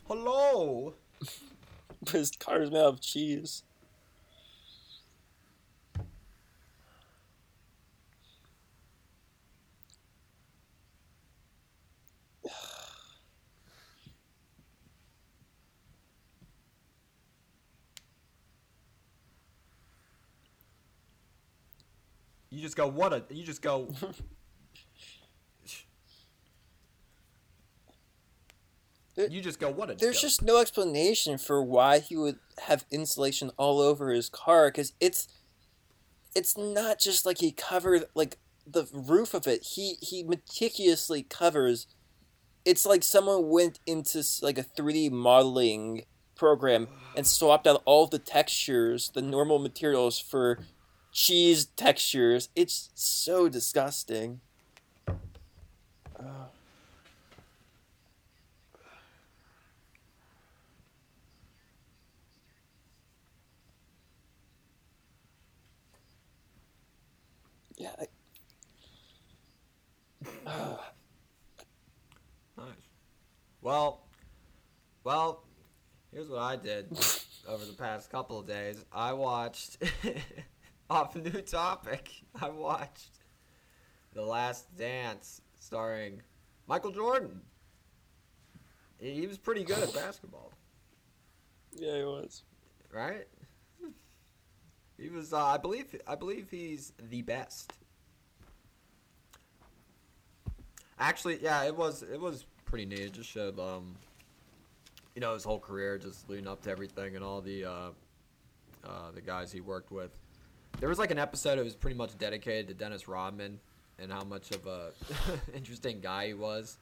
[0.07, 0.95] Hello.
[2.11, 3.63] His car's made of cheese.
[22.55, 23.25] You just go what a.
[23.31, 23.93] You just go.
[29.17, 29.95] You just go what a.
[29.95, 34.69] There's dope." just no explanation for why he would have insulation all over his car
[34.69, 35.27] because it's
[36.37, 39.65] it's not just like he covered like the roof of it.
[39.75, 41.89] He he meticulously covers.
[42.65, 46.05] It's like someone went into like a 3D modeling
[46.37, 46.87] program
[47.17, 50.61] and swapped out all the textures, the normal materials for
[51.15, 52.51] cheese textures.
[52.55, 54.41] It's so disgusting.
[55.09, 55.17] Ugh.
[67.77, 67.95] Yeah.
[67.99, 68.09] I-
[72.57, 72.69] Nice.
[73.63, 74.07] Well,
[75.03, 75.43] well,
[76.13, 76.87] here's what I did
[77.49, 78.85] over the past couple of days.
[78.93, 79.79] I watched
[80.91, 82.11] off new topic.
[82.41, 83.19] I watched
[84.13, 86.23] The Last Dance starring
[86.67, 87.41] Michael Jordan.
[88.99, 90.53] He he was pretty good at basketball,
[91.73, 92.43] yeah, he was.
[92.93, 93.27] right?
[94.99, 97.73] He was uh, I believe I believe he's the best.
[100.99, 103.01] Actually, yeah, it was it was pretty neat.
[103.01, 103.97] It just showed um
[105.15, 107.91] you know his whole career just leading up to everything and all the uh,
[108.85, 110.13] uh, the guys he worked with.
[110.81, 113.61] There was like an episode that was pretty much dedicated to Dennis Rodman
[113.99, 114.91] and how much of a
[115.55, 116.79] interesting guy he was.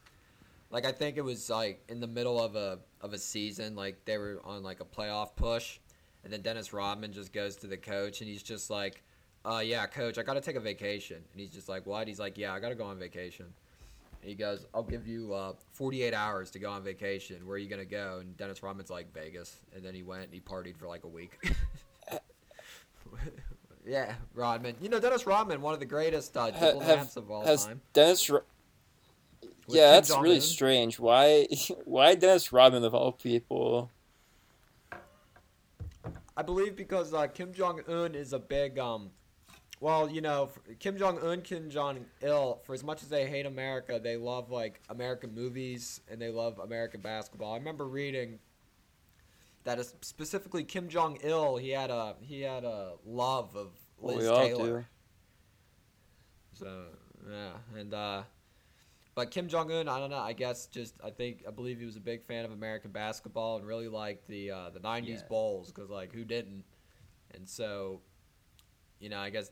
[0.70, 4.04] Like I think it was like in the middle of a of a season, like
[4.06, 5.78] they were on like a playoff push,
[6.24, 9.02] and then Dennis Rodman just goes to the coach and he's just like,
[9.44, 12.18] "Uh, yeah, coach, I got to take a vacation." And he's just like, "What?" He's
[12.18, 13.46] like, "Yeah, I got to go on vacation."
[14.22, 17.46] And he goes, "I'll give you uh, 48 hours to go on vacation.
[17.46, 20.32] Where are you gonna go?" And Dennis Rodman's like, "Vegas." And then he went and
[20.32, 21.38] he partied for like a week.
[23.86, 24.76] yeah, Rodman.
[24.80, 27.80] You know Dennis Rodman, one of the greatest uh, diplomats have- of all has time.
[27.92, 28.28] Dennis?
[28.30, 28.42] Ro-
[29.68, 30.98] yeah, Kim that's really strange.
[30.98, 31.46] Why?
[31.84, 33.90] Why Dennis Rodman of all people?
[36.36, 39.10] I believe because uh, Kim Jong Un is a big, um,
[39.80, 42.60] well, you know, Kim Jong Un, Kim Jong Il.
[42.64, 46.58] For as much as they hate America, they love like American movies and they love
[46.58, 47.52] American basketball.
[47.52, 48.38] I remember reading
[49.64, 51.56] that is specifically Kim Jong Il.
[51.56, 54.80] He had a he had a love of Well, Liz we all Taylor.
[54.80, 54.86] do.
[56.54, 56.84] So
[57.30, 58.22] yeah, and uh,
[59.14, 60.18] but Kim Jong Un, I don't know.
[60.18, 63.56] I guess just I think I believe he was a big fan of American basketball
[63.58, 65.20] and really liked the uh, the '90s Yeah.
[65.28, 66.64] Bulls because like who didn't?
[67.34, 68.00] And so,
[69.00, 69.50] you know, I guess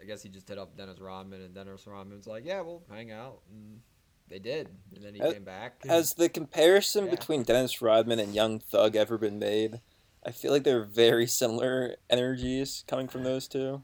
[0.00, 3.10] I guess he just hit up Dennis Rodman and Dennis Rodman's like, yeah, we'll hang
[3.10, 3.80] out and
[4.28, 5.84] they did, and then he Uh, came back.
[5.84, 7.10] Has the comparison Yeah.
[7.12, 9.80] between Dennis Rodman and Young Thug ever been made?
[10.24, 13.82] I feel like they're very similar energies coming from those two.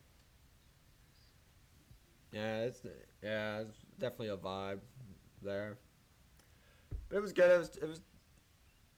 [2.33, 2.81] Yeah, it's
[3.23, 4.81] yeah, it's definitely a vibe
[5.43, 5.79] there.
[7.09, 7.51] But it was good.
[7.51, 8.01] It was it was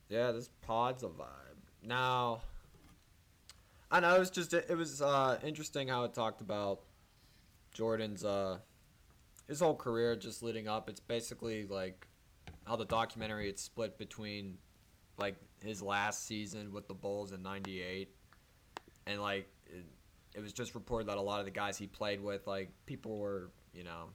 [0.09, 1.57] yeah, this pod's a vibe.
[1.83, 2.41] Now
[3.91, 6.81] I know it was just it was uh interesting how it talked about
[7.73, 8.57] Jordan's uh
[9.47, 10.89] his whole career just leading up.
[10.89, 12.07] It's basically like
[12.65, 14.57] how the documentary it's split between
[15.17, 18.09] like his last season with the Bulls in 98
[19.07, 19.85] and like it,
[20.35, 23.17] it was just reported that a lot of the guys he played with, like people
[23.17, 24.09] were, you know,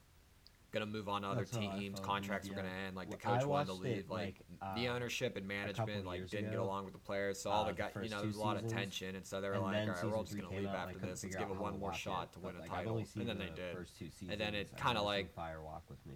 [0.73, 2.01] gonna move on to other That's teams.
[2.01, 2.97] Contracts were gonna end.
[2.97, 4.11] Like the I coach wanted to watched it, leave.
[4.11, 7.39] Like, like, the uh, ownership and management like didn't get along with the players.
[7.41, 9.25] So all uh, the the guys, you know, two there's a lot of tension, and
[9.27, 11.23] so they were and like, all right, we're all just gonna leave after this.
[11.23, 13.53] Let's give it one more shot it, to win a title, and then they the
[13.53, 13.77] did.
[13.77, 16.15] First two seasons, And then it never seen like- Firewalk with me.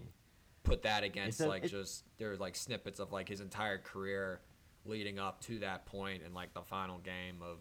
[0.63, 4.41] Put that against like just there were like snippets of like his entire career
[4.85, 7.59] leading up to that point and like the final game of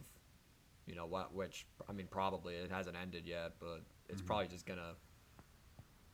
[0.87, 4.27] you know what which I mean probably it hasn't ended yet, but it's Mm-hmm.
[4.27, 4.93] probably just gonna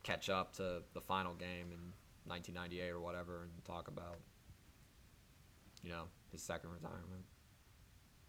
[0.02, 1.92] catch up to the final game in
[2.26, 4.18] 1998 or whatever and talk about
[5.82, 7.24] you know his second retirement.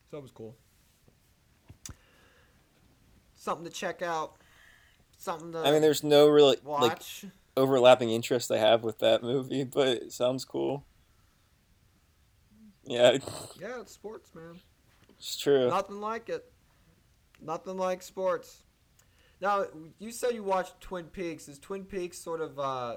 [0.10, 0.56] So it was cool.
[3.34, 4.36] Something to check out.
[5.18, 7.00] Something to I mean, there's no really like
[7.56, 10.86] overlapping interest I have with that movie, but it sounds cool.
[12.86, 13.18] Yeah,
[13.60, 14.60] yeah, it's sports, man.
[15.18, 15.70] it's true.
[15.70, 16.52] Nothing like it.
[17.42, 18.64] Nothing like sports.
[19.44, 19.66] Now,
[20.00, 21.50] you said you watched Twin Peaks.
[21.50, 22.96] Is Twin Peaks sort of uh,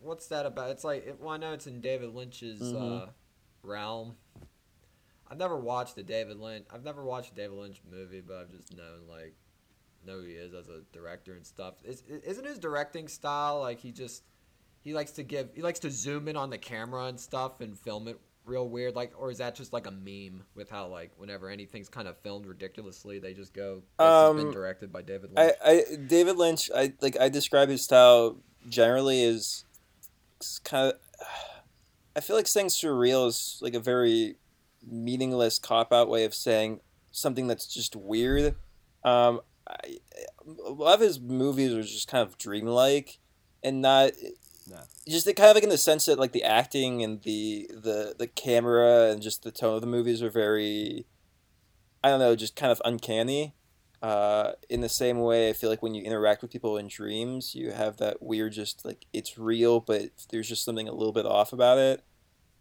[0.00, 0.70] what's that about?
[0.70, 3.02] It's like it, well, I know it's in David Lynch's Mhm.
[3.02, 3.06] uh,
[3.62, 4.16] realm.
[5.28, 6.64] I've never watched a David Lynch.
[6.70, 9.34] I've never watched a David Lynch movie, but I've just known like
[10.06, 11.74] know who he is as a director and stuff.
[11.84, 14.22] Is, isn't his directing style like he just
[14.80, 17.78] he likes to give he likes to zoom in on the camera and stuff and
[17.78, 21.10] film it real weird like or is that just like a meme with how like
[21.18, 25.02] whenever anything's kind of filmed ridiculously they just go this has been Um, directed by
[25.02, 25.56] David I, Lynch.
[25.64, 26.70] I David Lynch.
[26.74, 27.18] I like.
[27.20, 28.36] I describe his style
[28.68, 29.64] generally as
[30.64, 30.98] kind of.
[32.14, 34.36] I feel like saying surreal is like a very
[34.88, 36.80] meaningless cop out way of saying
[37.10, 38.54] something that's just weird.
[39.02, 39.98] Um, I,
[40.64, 43.18] a lot of his movies are just kind of dreamlike,
[43.62, 44.12] and not
[44.68, 44.80] No.
[45.06, 48.26] just kind of like in the sense that like the acting and the the the
[48.26, 51.06] camera and just the tone of the movies are very.
[52.02, 53.54] I don't know, just kind of uncanny.
[54.02, 57.54] Uh, in the same way, I feel like when you interact with people in dreams,
[57.54, 61.26] you have that weird, just like it's real, but there's just something a little bit
[61.26, 62.04] off about it.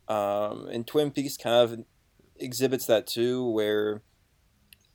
[0.08, 1.86] Um, and Twin Peaks kind of
[2.38, 4.02] exhibits that too, where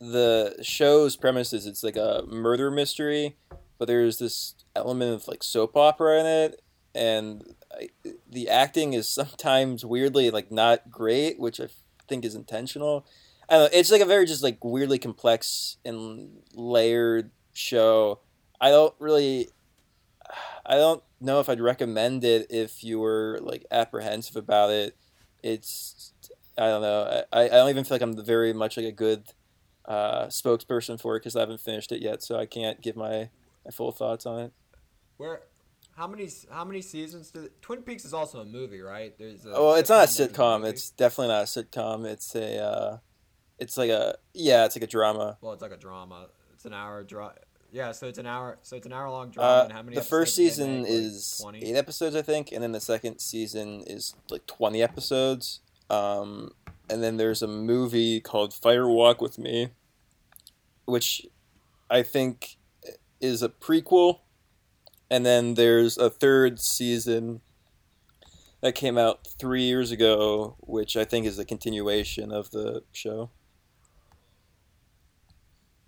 [0.00, 3.36] the show's premise is it's like a murder mystery,
[3.78, 6.62] but there's this element of like soap opera in it,
[6.94, 7.88] and I,
[8.28, 11.68] the acting is sometimes weirdly like not great, which I
[12.08, 13.06] think is intentional.
[13.48, 13.78] I don't know.
[13.78, 18.20] It's like a very just like weirdly complex and layered show.
[18.60, 19.48] I don't really,
[20.64, 24.96] I don't know if I'd recommend it if you were like apprehensive about it.
[25.42, 26.12] It's,
[26.58, 27.24] I don't know.
[27.32, 29.24] I, I don't even feel like I'm very much like a good
[29.86, 33.30] uh, spokesperson for it because I haven't finished it yet, so I can't give my,
[33.64, 34.52] my full thoughts on it.
[35.16, 35.40] Where
[36.00, 39.12] how many how many seasons do Twin Peaks is also a movie, right?
[39.18, 40.70] There's a Oh, it's not a sitcom, movie.
[40.70, 42.06] It's definitely not a sitcom.
[42.06, 42.98] It's a, uh,
[43.58, 45.36] it's like a yeah, it's like a drama.
[45.42, 46.28] well, it's like a drama.
[46.54, 47.34] It's an hour dra-
[47.70, 48.56] Yeah, so it's an hour.
[48.62, 49.50] So it's an hour long drama.
[49.50, 49.94] Uh, and how many?
[49.94, 51.04] the first episodes do they season?
[51.06, 51.58] Is 20?
[51.66, 55.60] eight episodes, I think, and then the second season is like twenty episodes.
[55.90, 56.52] Um,
[56.88, 59.68] and then there's a movie called Fire Walk with Me,
[60.86, 61.26] which
[61.90, 62.56] I think
[63.20, 64.20] is a prequel.
[65.10, 67.40] And then there's a third season
[68.60, 73.30] that came out three years ago, which I think is a continuation of the show.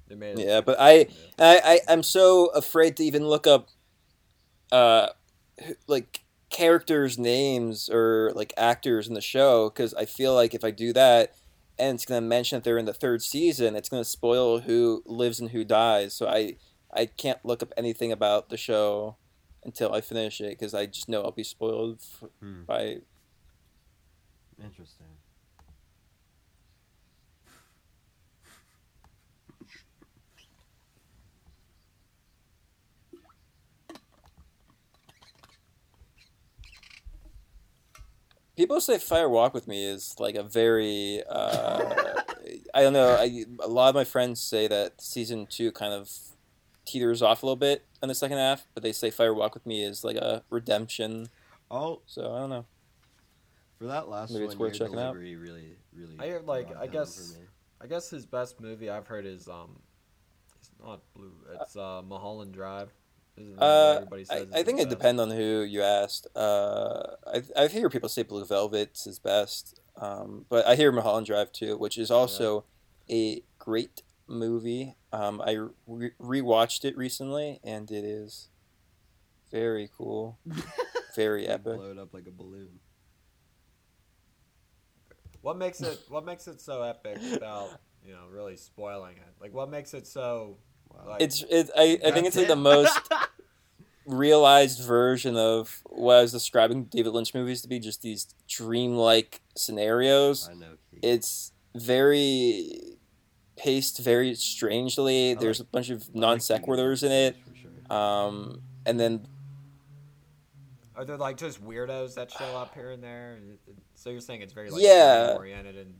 [0.08, 0.46] They made it.
[0.46, 1.06] Yeah, but I,
[1.38, 3.68] I, I I'm so afraid to even look up,
[4.70, 5.08] uh,
[5.86, 10.70] like characters' names or like actors in the show because I feel like if I
[10.70, 11.34] do that,
[11.78, 15.40] and it's gonna mention that they're in the third season, it's gonna spoil who lives
[15.40, 16.14] and who dies.
[16.14, 16.56] So I,
[16.92, 19.16] I can't look up anything about the show
[19.64, 22.62] until I finish it because I just know I'll be spoiled f- Hmm.
[22.64, 22.98] by.
[24.62, 25.18] Interesting.
[38.56, 41.94] People say Fire Walk with Me is like a very uh,
[42.74, 43.14] I don't know.
[43.18, 46.10] I, a lot of my friends say that season two kind of
[46.92, 49.66] teeters off a little bit in the second half, but they say Fire Walk with
[49.66, 51.28] Me is like a redemption
[51.70, 52.66] I'll So I don't know.
[53.78, 54.52] for that last Maybe one.
[54.52, 55.14] it's worth your checking out.
[55.16, 55.76] really, really.
[56.18, 57.36] I hear, like, I guess-
[57.80, 59.80] I guess his best movie I've heard is um,
[60.56, 61.32] it's not Blue.
[61.60, 62.90] It's uh, Mulholland Drive.
[63.36, 66.28] Isn't that what Uh, everybody I, I think it depends on who you asked.
[66.36, 71.26] Uh, I I hear people say Blue Velvet's his best, um, but I hear Mulholland
[71.26, 72.64] Drive too, which is also
[73.10, 74.96] a great movie.
[75.12, 78.48] Um, I re- rewatched it recently, and it is
[79.50, 80.38] very cool,
[81.16, 81.76] very epic.
[81.76, 82.80] Blow it up like a balloon.
[85.40, 87.70] What makes it What makes it so epic without
[88.04, 89.34] you know really spoiling it?
[89.40, 90.56] Like, what makes it so?
[90.88, 91.10] Wow.
[91.10, 91.70] Like, It's it.
[91.76, 92.48] I, I think That's it's like it?
[92.48, 92.98] the most
[94.06, 99.40] realized version of what I was describing David Lynch movies to be, just these dreamlike
[99.56, 100.48] scenarios.
[100.50, 100.74] I know.
[100.90, 101.00] Keith.
[101.02, 102.91] it's very
[103.62, 105.32] paced very strangely.
[105.32, 107.96] I There's a bunch of non King sequiturs in it, sure.
[107.96, 109.26] um, and then
[110.94, 113.34] Are there like just weirdos that show up here and there?
[113.34, 115.34] And it- it- So you're saying it's very like Yeah.
[115.36, 115.94] oriented and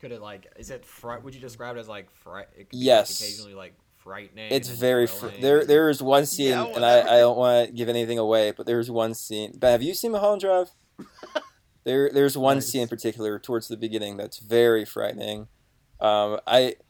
[0.00, 2.48] could it like is it fri- would you describe it as like fright?
[2.56, 3.20] It Yes.
[3.20, 4.50] Like, occasionally like frightening.
[4.52, 5.64] it's very fr- there.
[5.64, 7.00] There is one scene, Yeah, and I.
[7.02, 9.56] I don't want to give anything away, but there's one scene.
[9.58, 10.70] But have you seen Mulholland Drive?
[11.84, 12.68] there, there's one Nice.
[12.68, 15.48] scene in particular towards the beginning that's very frightening.
[16.00, 16.82] Um, I, it,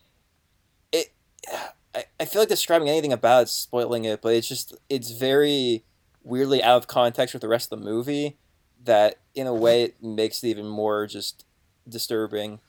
[1.94, 5.84] I, I feel like describing anything about it's spoiling it, but it's just it's very
[6.22, 8.38] weirdly out of context with the rest of the movie.
[8.84, 11.44] That in a way it makes it even more just
[11.88, 12.60] disturbing.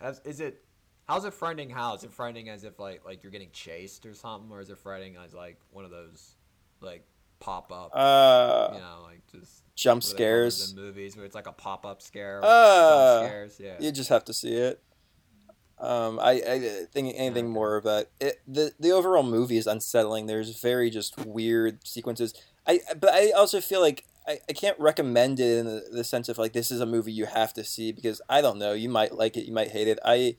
[0.00, 0.64] Has, is it?
[1.06, 1.70] How's it frightening?
[1.70, 2.48] How is it frightening?
[2.48, 5.58] As if like like you're getting chased or something, or is it frightening as like
[5.70, 6.36] one of those
[6.80, 7.06] like
[7.40, 7.90] pop up?
[7.94, 10.70] Uh, you know, like just jump what do they call those scares.
[10.70, 12.40] in movies where it's like a pop up scare.
[12.42, 13.76] Uh, jump scares, yeah.
[13.80, 14.82] You just have to see it.
[15.80, 16.58] Um, I, I
[16.92, 18.10] think anything more of that.
[18.20, 20.26] It, the the overall movie is unsettling.
[20.26, 22.34] There's very just weird sequences.
[22.66, 26.28] I but I also feel like I, I can't recommend it in the, the sense
[26.28, 28.88] of like this is a movie you have to see because I don't know you
[28.88, 29.98] might like it you might hate it.
[30.04, 30.36] I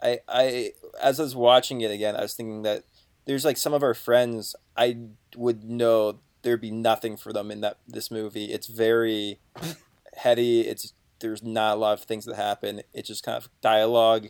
[0.00, 0.72] I I
[1.02, 2.84] as I was watching it again I was thinking that
[3.26, 4.96] there's like some of our friends I
[5.36, 8.46] would know there'd be nothing for them in that this movie.
[8.46, 9.40] It's very
[10.16, 10.60] heady.
[10.60, 12.82] It's there's not a lot of things that happen.
[12.94, 14.28] It's just kind of dialogue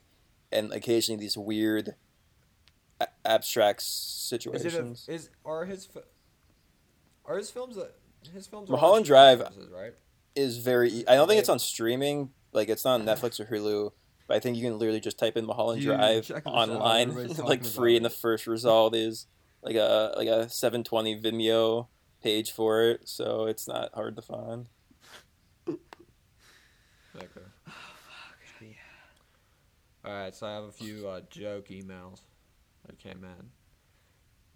[0.52, 1.94] and occasionally these weird
[3.00, 5.06] a- abstract Is it situations.
[5.08, 5.88] a, is are his
[7.24, 7.88] are his films a,
[8.32, 9.40] his films Mulholland Drive-
[9.72, 9.94] right?
[10.34, 11.04] is very.
[11.08, 12.30] I don't think it's on streaming.
[12.52, 13.92] Like it's not on Netflix or Hulu.
[14.26, 16.68] But I think you can literally just type in Mulholland Dude, Drive check this out.
[16.70, 19.26] online, like free, and the first result is
[19.62, 21.86] like a like a 720 Vimeo
[22.22, 23.08] page for it.
[23.08, 24.66] So it's not hard to find.
[27.16, 27.26] Okay.
[30.08, 32.22] All right, so I have a few uh, joke emails
[32.86, 33.50] that came in.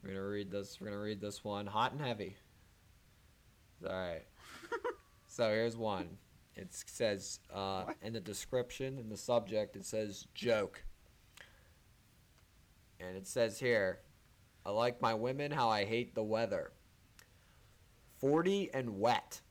[0.03, 0.80] We're gonna read this.
[0.80, 2.36] We're gonna read this one, hot and heavy.
[3.86, 4.24] All right.
[5.26, 6.16] so here's one.
[6.57, 10.82] It says uh, in the description, in the subject, it says joke,
[12.98, 13.98] and it says here,
[14.64, 16.72] "I like my women how I hate the weather.
[18.16, 19.42] Forty and wet."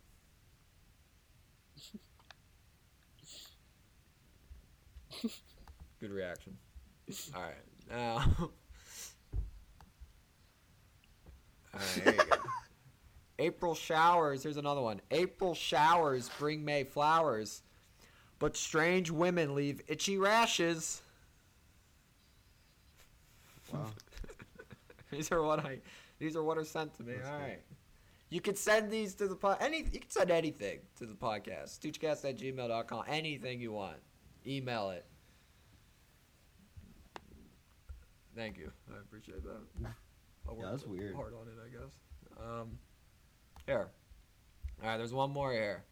[6.01, 6.57] Good reaction.
[7.35, 7.53] All right,
[7.89, 8.23] now.
[8.39, 8.51] All
[11.73, 12.37] right, here you go.
[13.37, 14.41] April showers.
[14.41, 14.99] Here's another one.
[15.11, 17.61] April showers bring May flowers,
[18.39, 21.03] but strange women leave itchy rashes.
[23.71, 23.85] Wow.
[25.11, 25.79] these are what I.
[26.17, 27.13] These are what are sent to me.
[27.23, 27.61] All right.
[28.29, 29.57] You can send these to the pod.
[29.59, 31.79] Any you can send anything to the podcast.
[31.79, 33.03] Stoogecast at gmail.com.
[33.07, 33.97] Anything you want.
[34.47, 35.05] Email it.
[38.35, 38.71] Thank you.
[38.89, 39.91] I appreciate that.
[40.47, 41.15] I'll Yeah, that's weird.
[41.15, 41.93] Hard on it, I guess.
[42.39, 42.77] Um,
[43.65, 43.89] here.
[44.81, 45.83] All right, there's one more here.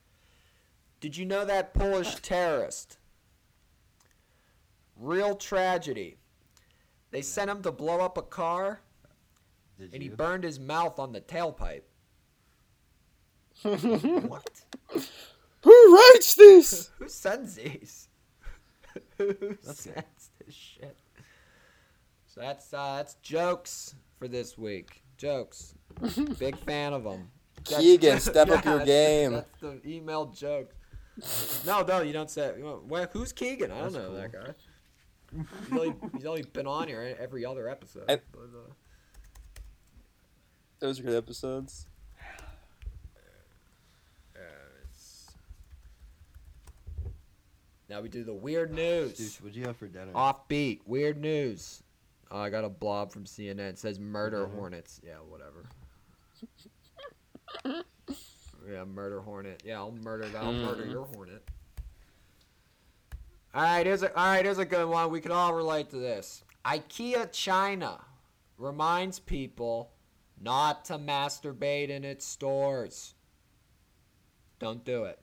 [0.99, 2.97] Did you know that Polish terrorist?
[4.95, 6.17] Real tragedy.
[7.11, 8.81] They sent him to blow up a car,
[9.77, 11.81] Did and he burned his mouth on the tailpipe.
[13.63, 14.61] what?
[15.63, 16.91] Who writes this?
[16.99, 18.07] Who sends these?
[19.17, 19.93] Who That's good.
[19.95, 20.97] sends this shit?
[22.39, 25.03] So that's uh, that's jokes for this week.
[25.17, 25.73] Jokes.
[26.39, 27.29] Big fan of them.
[27.65, 29.33] Keegan, step up your game.
[29.33, 30.73] That's the email joke.
[31.65, 32.53] No, no, you don't say.
[32.61, 33.71] Well, who's Keegan?
[33.71, 34.15] I don't That's know cool.
[34.15, 34.53] that guy.
[35.67, 38.05] He's only, he's only been on here every other episode.
[38.07, 38.71] I- but, uh,
[40.79, 41.87] Those are good episodes.
[44.33, 44.39] uh,
[47.89, 49.17] Now we do the weird news.
[49.17, 50.13] Dude, what'd you have for dinner?
[50.13, 51.83] Offbeat, weird news.
[52.31, 53.69] Oh, I got a blob from CNN.
[53.69, 54.53] It says murder Mhm.
[54.53, 55.01] hornets.
[55.03, 55.65] Yeah, whatever.
[58.67, 59.63] Yeah, murder hornet.
[59.65, 60.29] Yeah, I'll murder.
[60.37, 60.91] I'll murder Mhm.
[60.91, 61.43] your hornet.
[63.53, 64.45] All right, here's a all right.
[64.45, 65.09] Here's a good one.
[65.09, 66.43] We can all relate to this.
[66.65, 68.05] IKEA China
[68.57, 69.91] reminds people
[70.39, 73.15] not to masturbate in its stores.
[74.59, 75.19] Don't do it.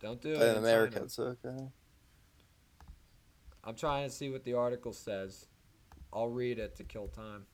[0.00, 1.04] Don't do it in in America, China.
[1.04, 1.68] it's okay.
[3.64, 5.46] I'm trying to see what the article says.
[6.12, 7.46] I'll read it to kill time.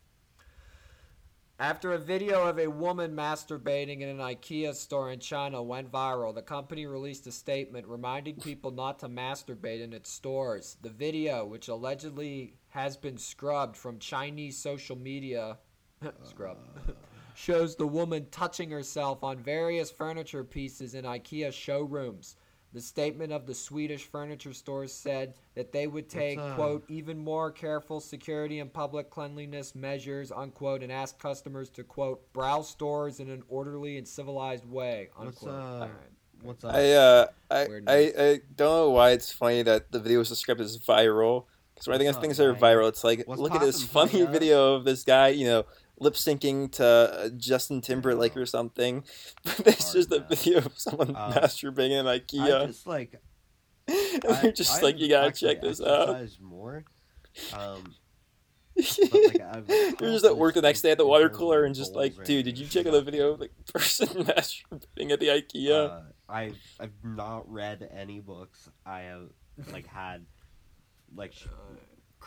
[1.61, 6.33] After a video of a woman masturbating in an IKEA store in China went viral,
[6.33, 10.77] the company released a statement reminding people not to masturbate in its stores.
[10.83, 15.59] The video, which allegedly has been scrubbed from Chinese social media,
[16.23, 16.65] scrubbed,
[17.35, 22.37] shows the woman touching herself on various furniture pieces in IKEA showrooms.
[22.75, 27.19] The statement of the Swedish furniture stores said that they would take, uh, quote, even
[27.19, 33.21] more careful security and public cleanliness measures, unquote, and ask customers to, quote, browse stores
[33.21, 35.55] in an orderly and civilized way, What's unquote.
[35.55, 35.91] uh, Alright.
[36.43, 36.75] what's up?
[36.75, 38.13] I uh, I, I.
[38.19, 41.45] I don't know why it's funny that the video was described as viral.
[41.75, 43.85] Because when I think of things that are viral, it's like What's look at this
[43.85, 45.65] funny video of this guy, you know,
[46.01, 49.05] lip syncing to uh, Justin Timberlake or something.
[49.45, 52.41] But it's Hard just a video of someone Uh, masturbating in IKEA.
[52.41, 52.67] I IKEA.
[52.69, 53.15] just like
[53.89, 56.09] and I- they're just I've like, you gotta check this out.
[56.11, 56.85] exercised more.
[57.53, 57.95] Um,
[58.77, 61.35] but, like, I've You're just at work the next day at the water in terms
[61.37, 64.07] of cooler and just like, dude, did you check out the video of the person
[64.25, 65.89] masturbating at the IKEA?
[65.91, 68.69] Uh, I've I've not read any books.
[68.87, 69.31] I have
[69.73, 70.27] like had
[71.17, 71.33] like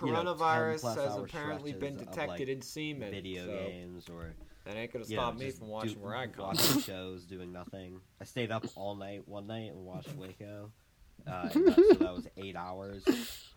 [0.02, 3.12] sh- you know, 10 Coronavirus has apparently been detected like, in semen.
[3.12, 4.34] video so games or
[4.66, 6.46] That ain't gonna you know, stop me from watching do- where I come.
[6.48, 8.00] watching shows, doing nothing.
[8.20, 10.72] I stayed up all night one night and watched Waco.
[11.28, 13.04] Uh, and that, so that was eight hours.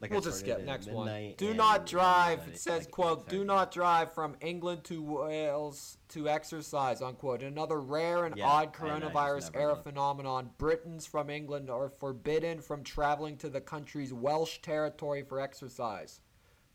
[0.00, 1.34] Like We'll just skip next one.
[1.36, 2.40] Do not drive.
[2.48, 7.42] It says, like, quote, do not drive from England to Wales to exercise, unquote.
[7.42, 9.84] Another rare and Yeah, odd and I just coronavirus era looked.
[9.84, 10.50] phenomenon.
[10.56, 16.20] Britons from England are forbidden from traveling to the country's Welsh territory for exercise.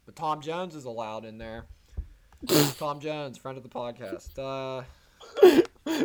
[0.06, 1.66] But Tom Jones is allowed in there.
[2.78, 4.38] Tom Jones, friend of the podcast.
[4.38, 4.84] Uh,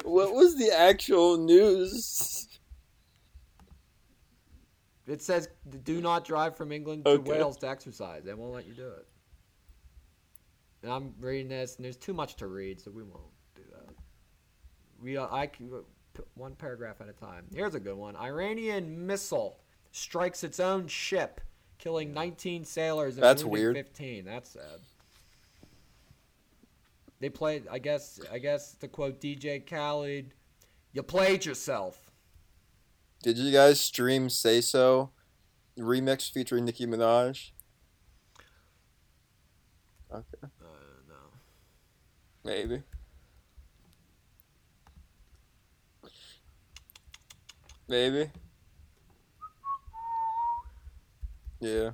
[0.05, 2.49] what was the actual news?
[5.11, 5.49] It says,
[5.85, 7.31] do not drive from England to Okay.
[7.31, 8.23] Wales to exercise.
[8.25, 9.07] They won't let you do it.
[10.83, 13.23] And I'm reading this, and there's too much to read, so we won't
[13.55, 13.95] do that.
[15.03, 15.65] We, uh, I p-
[16.35, 17.47] one paragraph at a time.
[17.55, 18.17] Here's a good one.
[18.17, 19.59] Iranian missile
[19.93, 21.41] strikes its own ship,
[21.79, 23.77] killing 19 sailors and That's weird.
[23.77, 24.25] 15.
[24.25, 24.81] That's sad.
[27.21, 27.67] They played.
[27.71, 28.19] I guess.
[28.33, 30.33] I guess to quote DJ Khaled,
[30.95, 32.10] "You played yourself."
[33.23, 35.11] Did you guys stream Say So
[35.79, 37.51] remix featuring Nicki Minaj?
[40.13, 40.49] Okay, Uh,
[41.09, 41.15] no.
[42.45, 42.83] maybe.
[47.89, 48.31] Maybe.
[51.61, 51.91] Yeah.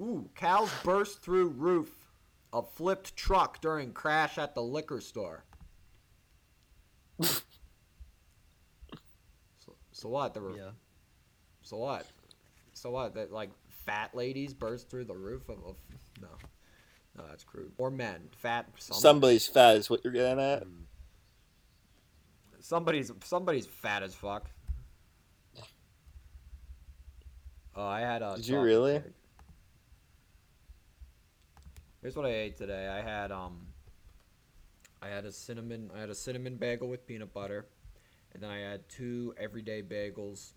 [0.00, 2.10] Ooh, cows burst through roof
[2.52, 5.44] of flipped truck during crash at the liquor store.
[7.20, 7.36] so,
[10.02, 10.34] so what?
[10.34, 10.70] There were, Yeah.
[11.62, 12.06] So what?
[12.72, 13.14] So what?
[13.14, 13.50] That like
[13.86, 15.76] fat ladies burst through the roof of, of
[16.20, 16.28] no,
[17.16, 17.70] no, that's crude.
[17.78, 18.66] Or men, fat.
[18.78, 20.64] Some, Somebody's fat is what you're getting at.
[20.64, 20.86] Mm.
[22.58, 24.50] Somebody's somebody's fat as fuck.
[27.76, 28.34] Oh, I had a.
[28.36, 28.94] Did you really?
[28.94, 29.12] cake.
[32.00, 32.88] Here's what I ate today.
[32.88, 33.68] I had um.
[35.00, 35.92] I had a cinnamon.
[35.94, 37.66] I had a cinnamon bagel with peanut butter,
[38.32, 40.52] and then I had two everyday bagels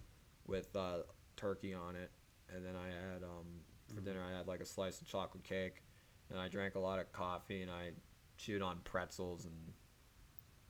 [0.47, 0.99] with uh,
[1.37, 2.11] turkey on it,
[2.53, 3.45] and then I had um
[3.93, 5.83] for dinner I had like a slice of chocolate cake,
[6.29, 7.91] and I drank a lot of coffee, and I
[8.37, 9.53] chewed on pretzels and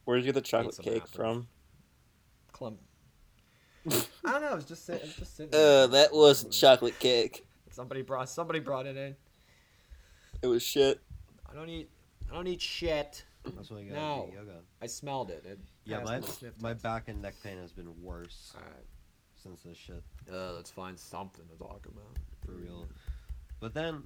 [0.06, 1.12] Where did you get the chocolate cake apples.
[1.16, 1.47] from?
[2.51, 2.80] clump.
[3.88, 4.51] I don't know.
[4.53, 5.49] It was just sit- it was just sitting.
[5.53, 5.88] Uh, there.
[5.88, 7.45] that wasn't chocolate cake.
[7.72, 9.16] Somebody brought somebody brought it in.
[10.41, 11.01] It was shit.
[11.49, 11.89] I don't eat.
[12.32, 13.26] I don't eat shit.
[13.56, 14.30] That's why you gotta No.
[14.34, 14.60] yoga.
[14.82, 15.43] I smelled it.
[15.45, 16.20] it Yeah, my
[16.62, 18.86] my back and neck pain has been worse All right.
[19.44, 22.18] since this shit Uh, let's find something to talk about.
[22.46, 22.88] for real.
[23.60, 24.04] But then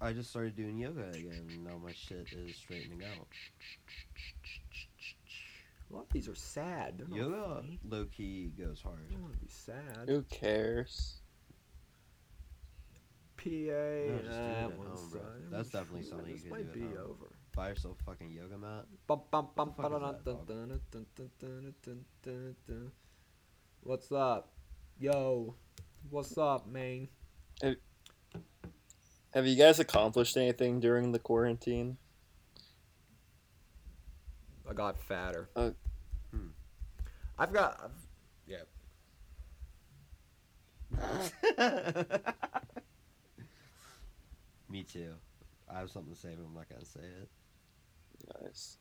[0.00, 1.46] I just started doing yoga again.
[1.50, 3.26] and Now my shit is straightening out.
[5.90, 6.98] A lot of these are sad.
[6.98, 7.80] They're Yoga funny.
[7.88, 8.98] low key goes hard.
[9.08, 10.08] I don't want to be sad.
[10.08, 11.16] Who cares?
[13.36, 13.48] PA.
[13.48, 15.20] No, just do it at home, bro.
[15.50, 17.06] That's definitely something you This could might do at be home.
[17.10, 17.32] over.
[17.54, 18.86] Buy yourself a fucking yoga mat.
[19.06, 22.92] Bum, bum, bum, What that, dun, dun, dun.
[23.82, 24.52] What's up?
[24.98, 25.54] Yo.
[26.08, 27.08] What's up, man?
[29.34, 31.98] Have you guys accomplished anything during the quarantine?
[34.68, 35.48] I got fatter.
[35.56, 35.70] Uh,
[36.32, 36.48] hmm.
[37.38, 37.80] I've got.
[37.84, 37.90] I've,
[38.46, 38.62] yeah.
[44.68, 45.14] Me too.
[45.68, 47.28] I have something to say, but I'm not gonna say it.
[48.38, 48.76] Nice.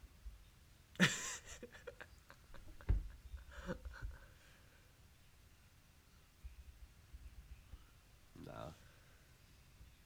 [8.45, 8.73] No.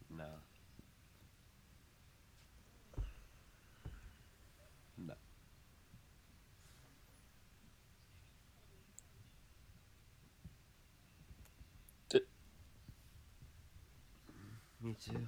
[0.10, 0.26] No.
[4.98, 5.14] No.
[14.82, 15.28] Me too.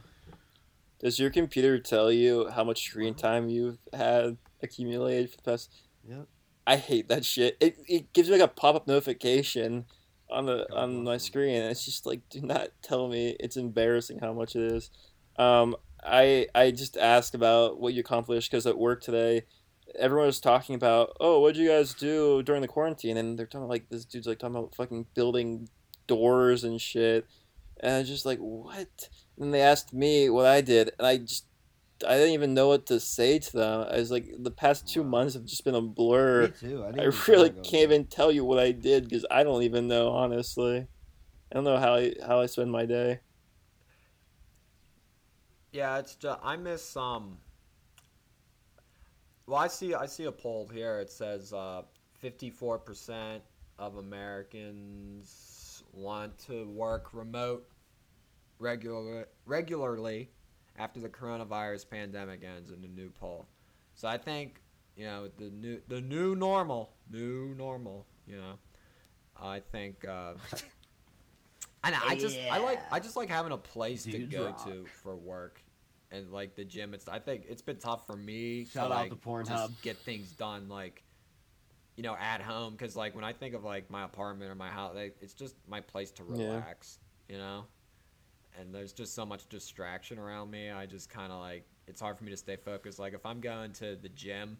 [1.05, 5.71] Does your computer tell you how much screen time you've had accumulated for the past?
[6.09, 6.27] Yep.
[6.65, 7.57] I hate that shit.
[7.59, 9.85] It, it gives me like a pop up notification
[10.31, 13.35] on the on my screen, and it's just like, do not tell me.
[13.39, 14.89] It's embarrassing how much it is.
[15.37, 19.43] Um, I I just asked about what you accomplished because at work today,
[19.99, 23.17] everyone was talking about, oh, what'd you guys do during the quarantine?
[23.17, 25.69] And they're talking like this dude's like talking about fucking building
[26.07, 27.27] doors and shit,
[27.79, 29.09] and I was just like, what?
[29.39, 31.47] And they asked me what I did, and I just
[32.07, 33.87] I didn't even know what to say to them.
[33.91, 35.09] I was like, the past two Wow.
[35.09, 36.47] months have just been a blur.
[36.47, 36.83] Me too.
[36.83, 37.91] I, I really can't it.
[37.91, 40.87] even tell you what I did because I don't even know honestly.
[41.51, 43.21] I don't know how I how I spend my day.
[45.71, 47.37] Yeah, it's just I miss um.
[49.47, 50.99] Well, I see I see a poll here.
[50.99, 51.53] It says
[52.19, 53.43] fifty-four percent
[53.77, 57.67] of Americans want to work remote
[58.59, 60.29] regular regularly
[60.77, 63.45] after the coronavirus pandemic ends in the new poll.
[63.93, 64.61] So I think
[64.95, 68.05] you know the new the new normal, new normal.
[68.27, 68.53] You know,
[69.39, 70.05] I think.
[70.07, 70.33] Uh,
[71.83, 71.99] I know.
[72.03, 74.65] I just I like I just like having a place to go Dewdrop.
[74.65, 75.61] to for work,
[76.11, 76.93] and like the gym.
[76.93, 79.47] It's I think it's been tough for me Shout to out like to Pornhub.
[79.47, 81.03] just get things done like
[81.95, 84.69] you know at home because like when I think of like my apartment or my
[84.69, 86.45] house, like, it's just my place to Yeah.
[86.53, 86.97] relax.
[87.29, 87.65] You know,
[88.59, 90.69] and there's just so much distraction around me.
[90.69, 92.99] I just kind of like it's hard for me to stay focused.
[92.99, 94.57] Like if I'm going to the gym,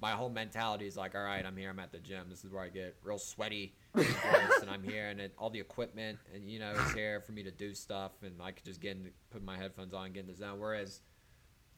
[0.00, 1.70] my whole mentality is like, all right, I'm here.
[1.70, 2.26] I'm at the gym.
[2.28, 6.18] This is where I get real sweaty, and I'm here, and it, all the equipment
[6.34, 8.96] and you know is here for me to do stuff, and I could just get
[8.96, 10.58] in, put my headphones on, and get in the zone.
[10.58, 11.00] Whereas,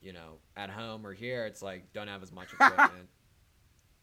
[0.01, 3.09] you know, at home or here, it's like don't have as much equipment,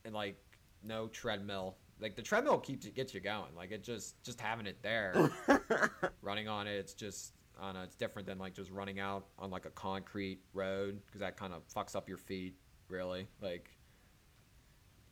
[0.06, 0.38] and like
[0.84, 1.78] no treadmill.
[1.99, 3.56] Like the treadmill keeps it gets you going.
[3.56, 5.32] Like it just just having it there
[6.22, 9.26] running on it it's just I don't know it's different than like just running out
[9.38, 12.56] on like a concrete road because that kind of fucks up your feet
[12.89, 13.70] really like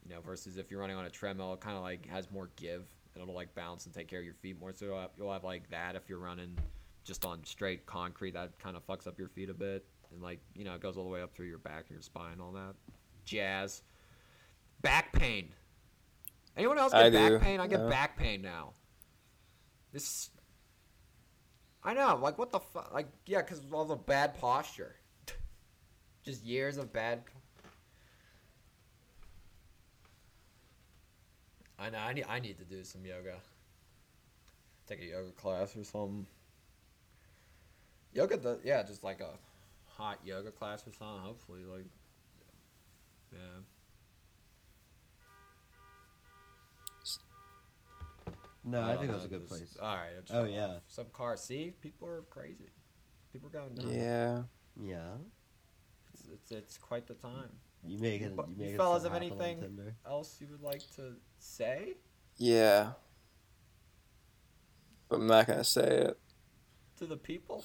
[0.04, 2.50] you know versus if you're running on a treadmill it kind of like has more
[2.56, 2.84] give
[3.14, 5.32] and it'll like bounce and take care of your feet more so you'll have, you'll
[5.32, 6.58] have like that if you're running
[7.04, 10.40] just on straight concrete that kind of fucks up your feet a bit and like
[10.56, 12.42] you know it goes all the way up through your back and your spine and
[12.42, 12.76] all that.
[13.26, 13.84] Jazz.
[14.82, 15.50] Back pain.
[16.58, 17.60] Anyone else get I back do, pain?
[17.60, 18.74] I get back pain now.
[19.94, 20.30] This
[21.84, 22.94] I know, like what the fuck?
[22.94, 24.96] Like yeah, because of all the bad posture.
[26.24, 27.24] Just years of bad.
[31.80, 31.98] I know.
[31.98, 32.26] I need.
[32.30, 33.38] I need to do some yoga.
[34.88, 36.28] Take a yoga class or something.
[38.14, 39.30] Yoga, does, yeah, just like a
[39.98, 41.24] hot yoga class or something.
[41.24, 41.86] Hopefully, like,
[43.32, 43.40] yeah.
[48.64, 49.78] No, I, don't think know, that was a good just- place.
[49.82, 50.12] All right.
[50.32, 50.78] Oh, yeah.
[50.88, 51.42] Some cars.
[51.42, 52.70] See, people are crazy.
[53.34, 53.88] People are going nuts.
[53.90, 54.44] Yeah.
[54.80, 55.14] Yeah.
[56.14, 57.50] It's, it's, it's quite the time.
[57.84, 58.36] You make it.
[58.36, 59.64] But You you make it fellas so have anything?
[60.06, 61.94] Else you would like to say
[62.38, 62.92] Yeah.
[65.10, 66.20] But I'm not gonna say it.
[67.00, 67.64] to the people?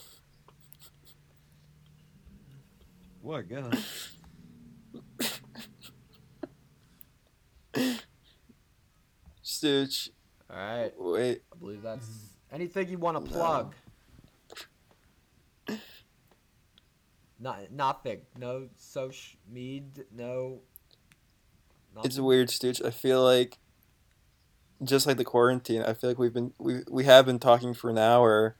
[3.20, 3.48] What?
[3.48, 3.70] Go.
[9.42, 10.10] Stooch,
[10.50, 10.92] All right.
[10.96, 11.42] wait.
[11.52, 12.08] I believe that's
[12.52, 13.74] anything you want to plug.
[17.38, 18.20] Not nothing.
[18.38, 20.04] No social media.
[20.10, 20.60] No.
[21.98, 22.24] It's nothing.
[22.24, 22.84] weird, Stooch.
[22.84, 23.58] I feel like
[24.82, 27.90] just like the quarantine, I feel like we've been we we have been talking for
[27.90, 28.56] an hour,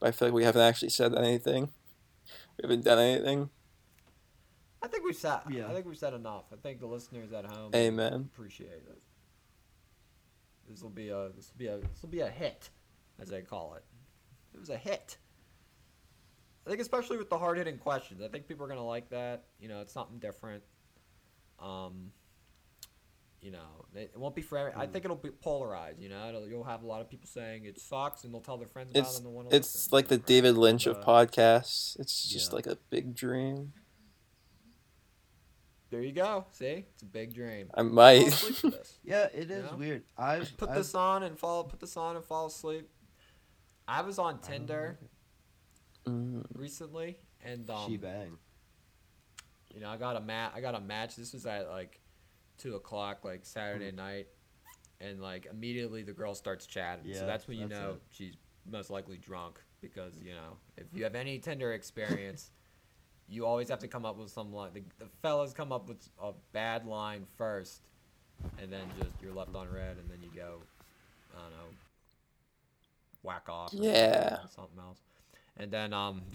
[0.00, 1.70] but I feel like we haven't actually said anything.
[2.58, 3.50] We haven't done anything.
[4.82, 5.40] I think we've said.
[5.50, 5.68] Yeah.
[5.68, 6.44] I think we've said enough.
[6.52, 8.30] I think the listeners at home Amen.
[8.32, 9.02] appreciate it.
[10.68, 12.70] This will be a this will be a this will be a hit,
[13.20, 13.84] as they call it.
[14.54, 15.18] It was a hit.
[16.66, 18.20] I think especially with the hard hitting questions.
[18.22, 19.44] I think people are gonna like that.
[19.60, 20.62] You know, it's something different.
[21.60, 22.10] Um,
[23.40, 24.58] you know, it it won't be for.
[24.58, 26.00] Every, I think it'll be polarized.
[26.00, 28.58] You know, it'll, you'll have a lot of people saying it sucks, and they'll tell
[28.58, 29.90] their friends about it, It's and want to it's listen.
[29.92, 31.98] like the David Lynch of Uh, podcasts.
[32.00, 32.56] It's just yeah.
[32.56, 33.72] like a big dream.
[35.90, 36.46] There you go.
[36.50, 37.70] See, it's a big dream.
[37.74, 38.26] I might.
[38.28, 38.98] asleep to this.
[39.04, 39.74] Yeah, it is Yeah.
[39.76, 40.02] weird.
[40.18, 41.64] I've Put I've, this on and fall.
[41.64, 42.88] Put this on and fall asleep.
[43.86, 44.98] I was on Tinder
[46.06, 48.38] Mm, recently, and um, she bang.
[49.74, 50.52] you know, I got a mat.
[50.54, 51.16] I got a match.
[51.16, 52.00] This was at like
[52.58, 54.28] two o'clock, like Saturday night,
[55.00, 57.04] and like immediately the girl starts chatting.
[57.06, 58.02] Yeah, so that's when you know it.
[58.10, 58.34] she's
[58.70, 62.50] most likely drunk because you know if you have any Tinder experience,
[63.28, 64.70] you always have to come up with some line.
[64.74, 67.82] The, the fellas come up with a bad line first,
[68.60, 70.60] and then just you're left on red, and then you go,
[71.34, 71.74] I don't know,
[73.22, 73.72] whack off.
[73.72, 74.38] Yeah.
[74.54, 75.00] something else,
[75.56, 76.22] and then um.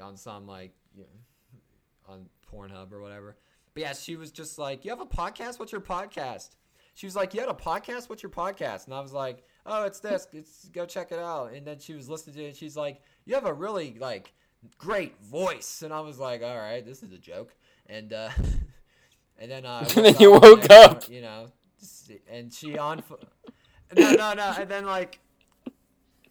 [0.00, 3.36] on some like you know, on Pornhub or whatever.
[3.74, 5.58] But yeah, she was just like, "You have a podcast?
[5.58, 6.50] What's your podcast?"
[6.94, 8.08] She was like, "You had a podcast?
[8.08, 10.26] What's your podcast?" And I was like, "Oh, it's this.
[10.32, 12.56] It's go check it out." And then she was listening to it.
[12.56, 14.32] She's like, "You have a really like
[14.78, 17.54] great voice." And I was like, "All right, this is a joke."
[17.86, 18.30] And uh,
[19.38, 21.08] and then uh, I And then you woke next up.
[21.10, 21.46] you know,
[22.30, 23.02] and she on.
[23.96, 24.54] No, no, no.
[24.58, 25.18] And then like.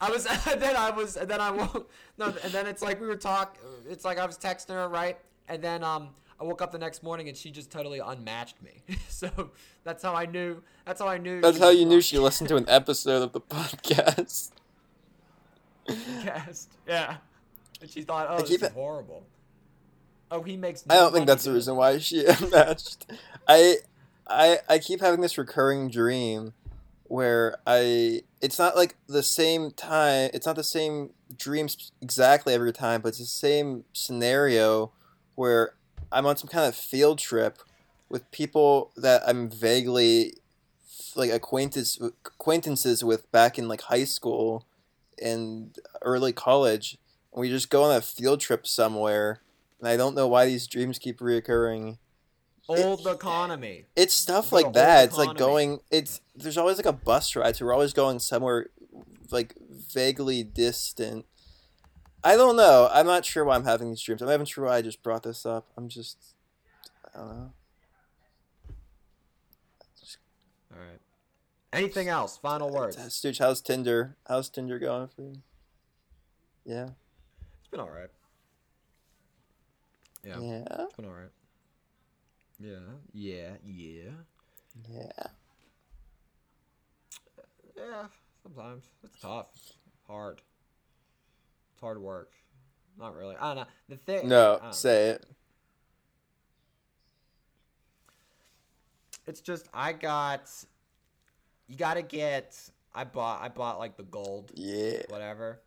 [0.01, 3.01] I was and then I was and then I woke no and then it's like
[3.01, 3.57] we were talk
[3.89, 5.17] it's like I was texting her right
[5.49, 8.81] and then um I woke up the next morning and she just totally unmatched me
[9.09, 9.29] so
[9.83, 12.55] that's how I knew that's how I knew That's how you knew she listened to
[12.55, 14.51] an episode of the podcast.
[16.21, 17.17] cast yeah
[17.81, 19.25] and she thought oh this is horrible
[20.31, 23.11] oh he makes I don't think that's the reason why she unmatched.
[23.47, 23.77] I
[24.27, 26.53] I I keep having this recurring dream
[27.03, 32.73] where I it's not like the same time it's not the same dreams exactly every
[32.73, 34.91] time, but it's the same scenario
[35.35, 35.73] where
[36.11, 37.59] I'm on some kind of field trip
[38.09, 40.35] with people that I'm vaguely
[41.15, 44.65] like acquaintance acquaintances with back in like high school
[45.21, 46.97] and early college.
[47.39, 49.41] We just go on a field trip somewhere
[49.79, 51.97] and I don't know why these dreams keep reoccurring.
[52.67, 55.05] old economy It's stuff like that.
[55.05, 55.79] It's like going.
[55.89, 58.67] It's there's always like a bus ride, so we're always going somewhere
[59.31, 61.25] like vaguely distant.
[62.23, 62.89] I don't know.
[62.91, 64.21] I'm not sure why I'm having these dreams.
[64.21, 65.67] I'm not even sure why I just brought this up.
[65.77, 66.17] I'm just.
[67.15, 67.51] I don't know.
[70.71, 70.99] all right
[71.73, 74.15] anything else final words Stooge, how's Tinder?
[74.27, 75.41] How's Tinder going for you?
[76.65, 76.89] Yeah.
[77.69, 78.09] It's been all right
[80.25, 80.63] yeah, Yeah.
[80.83, 81.29] it's been all right
[82.59, 82.79] yeah
[83.13, 84.11] yeah yeah
[84.89, 85.27] Yeah.
[87.77, 88.07] Yeah,
[88.43, 89.73] sometimes it's tough, it's
[90.05, 90.41] hard.
[91.73, 92.33] It's hard work.
[92.97, 93.37] Not really.
[93.37, 93.65] I don't know.
[93.87, 94.27] The thing.
[94.27, 94.71] No, don't know.
[94.71, 95.25] say it.
[99.27, 100.49] It's just I got.
[101.67, 102.57] You gotta get.
[102.93, 103.41] I bought.
[103.41, 105.03] I bought like the gold, Yeah.
[105.07, 105.61] whatever,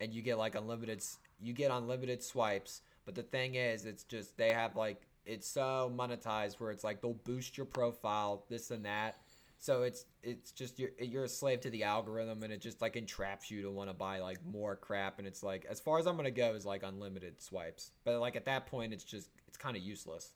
[0.00, 1.02] and you get like unlimited.
[1.40, 5.92] You get unlimited swipes, but the thing is, it's just they have like it's so
[5.94, 9.16] monetized where it's like they'll boost your profile, this and that.
[9.58, 12.96] So it's it's just you're you're a slave to the algorithm, and it just like
[12.96, 15.18] entraps you to want to buy like more crap.
[15.18, 18.36] And it's like as far as I'm gonna go is like unlimited swipes, but like
[18.36, 20.32] at that point, it's just it's kind of useless.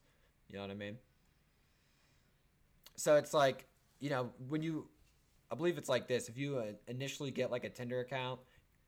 [0.49, 0.99] You know what I mean?
[2.97, 3.67] So it's like
[4.01, 4.89] you know when you,
[5.51, 6.29] I believe it's like this.
[6.29, 8.41] If you uh, initially get like a Tinder account,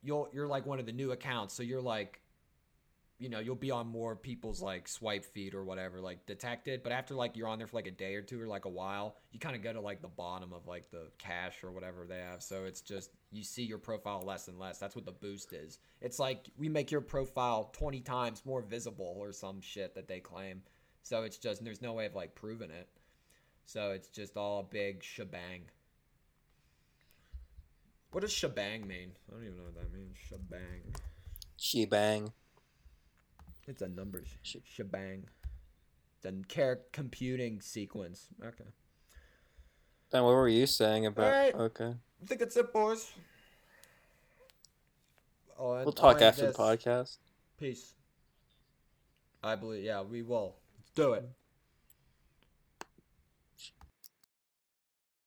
[0.04, 2.20] you'll you're like one of the new accounts, so you're like
[3.18, 6.90] you know you'll be on more people's like swipe feed or whatever like detected but
[6.90, 9.16] after like you're on there for like a day or two or like a while
[9.30, 12.18] you kind of go to like the bottom of like the cache or whatever they
[12.18, 15.52] have so it's just you see your profile less and less that's what the boost
[15.52, 15.78] is.
[16.00, 20.20] It's like we make your profile 20 times more visible or some shit that they
[20.20, 20.62] claim
[21.02, 22.88] so it's just there's no way of like proving it.
[23.66, 25.62] So it's just all big shebang
[28.14, 30.94] what does shebang mean i don't even know what that means shebang
[31.56, 32.32] Shebang.
[33.66, 35.24] It's a numbers Sh- shebang.
[36.24, 38.28] A care computing sequence.
[38.42, 38.64] Okay.
[40.10, 41.54] Ben, what were you saying about?
[41.54, 41.94] Okay.
[42.22, 43.12] I think it's it, boys.
[45.58, 47.18] Oh, We'll talk after the podcast.
[47.58, 47.94] Peace.
[49.42, 49.84] I believe.
[49.84, 50.56] Yeah, we will.
[50.78, 51.28] Let's do it.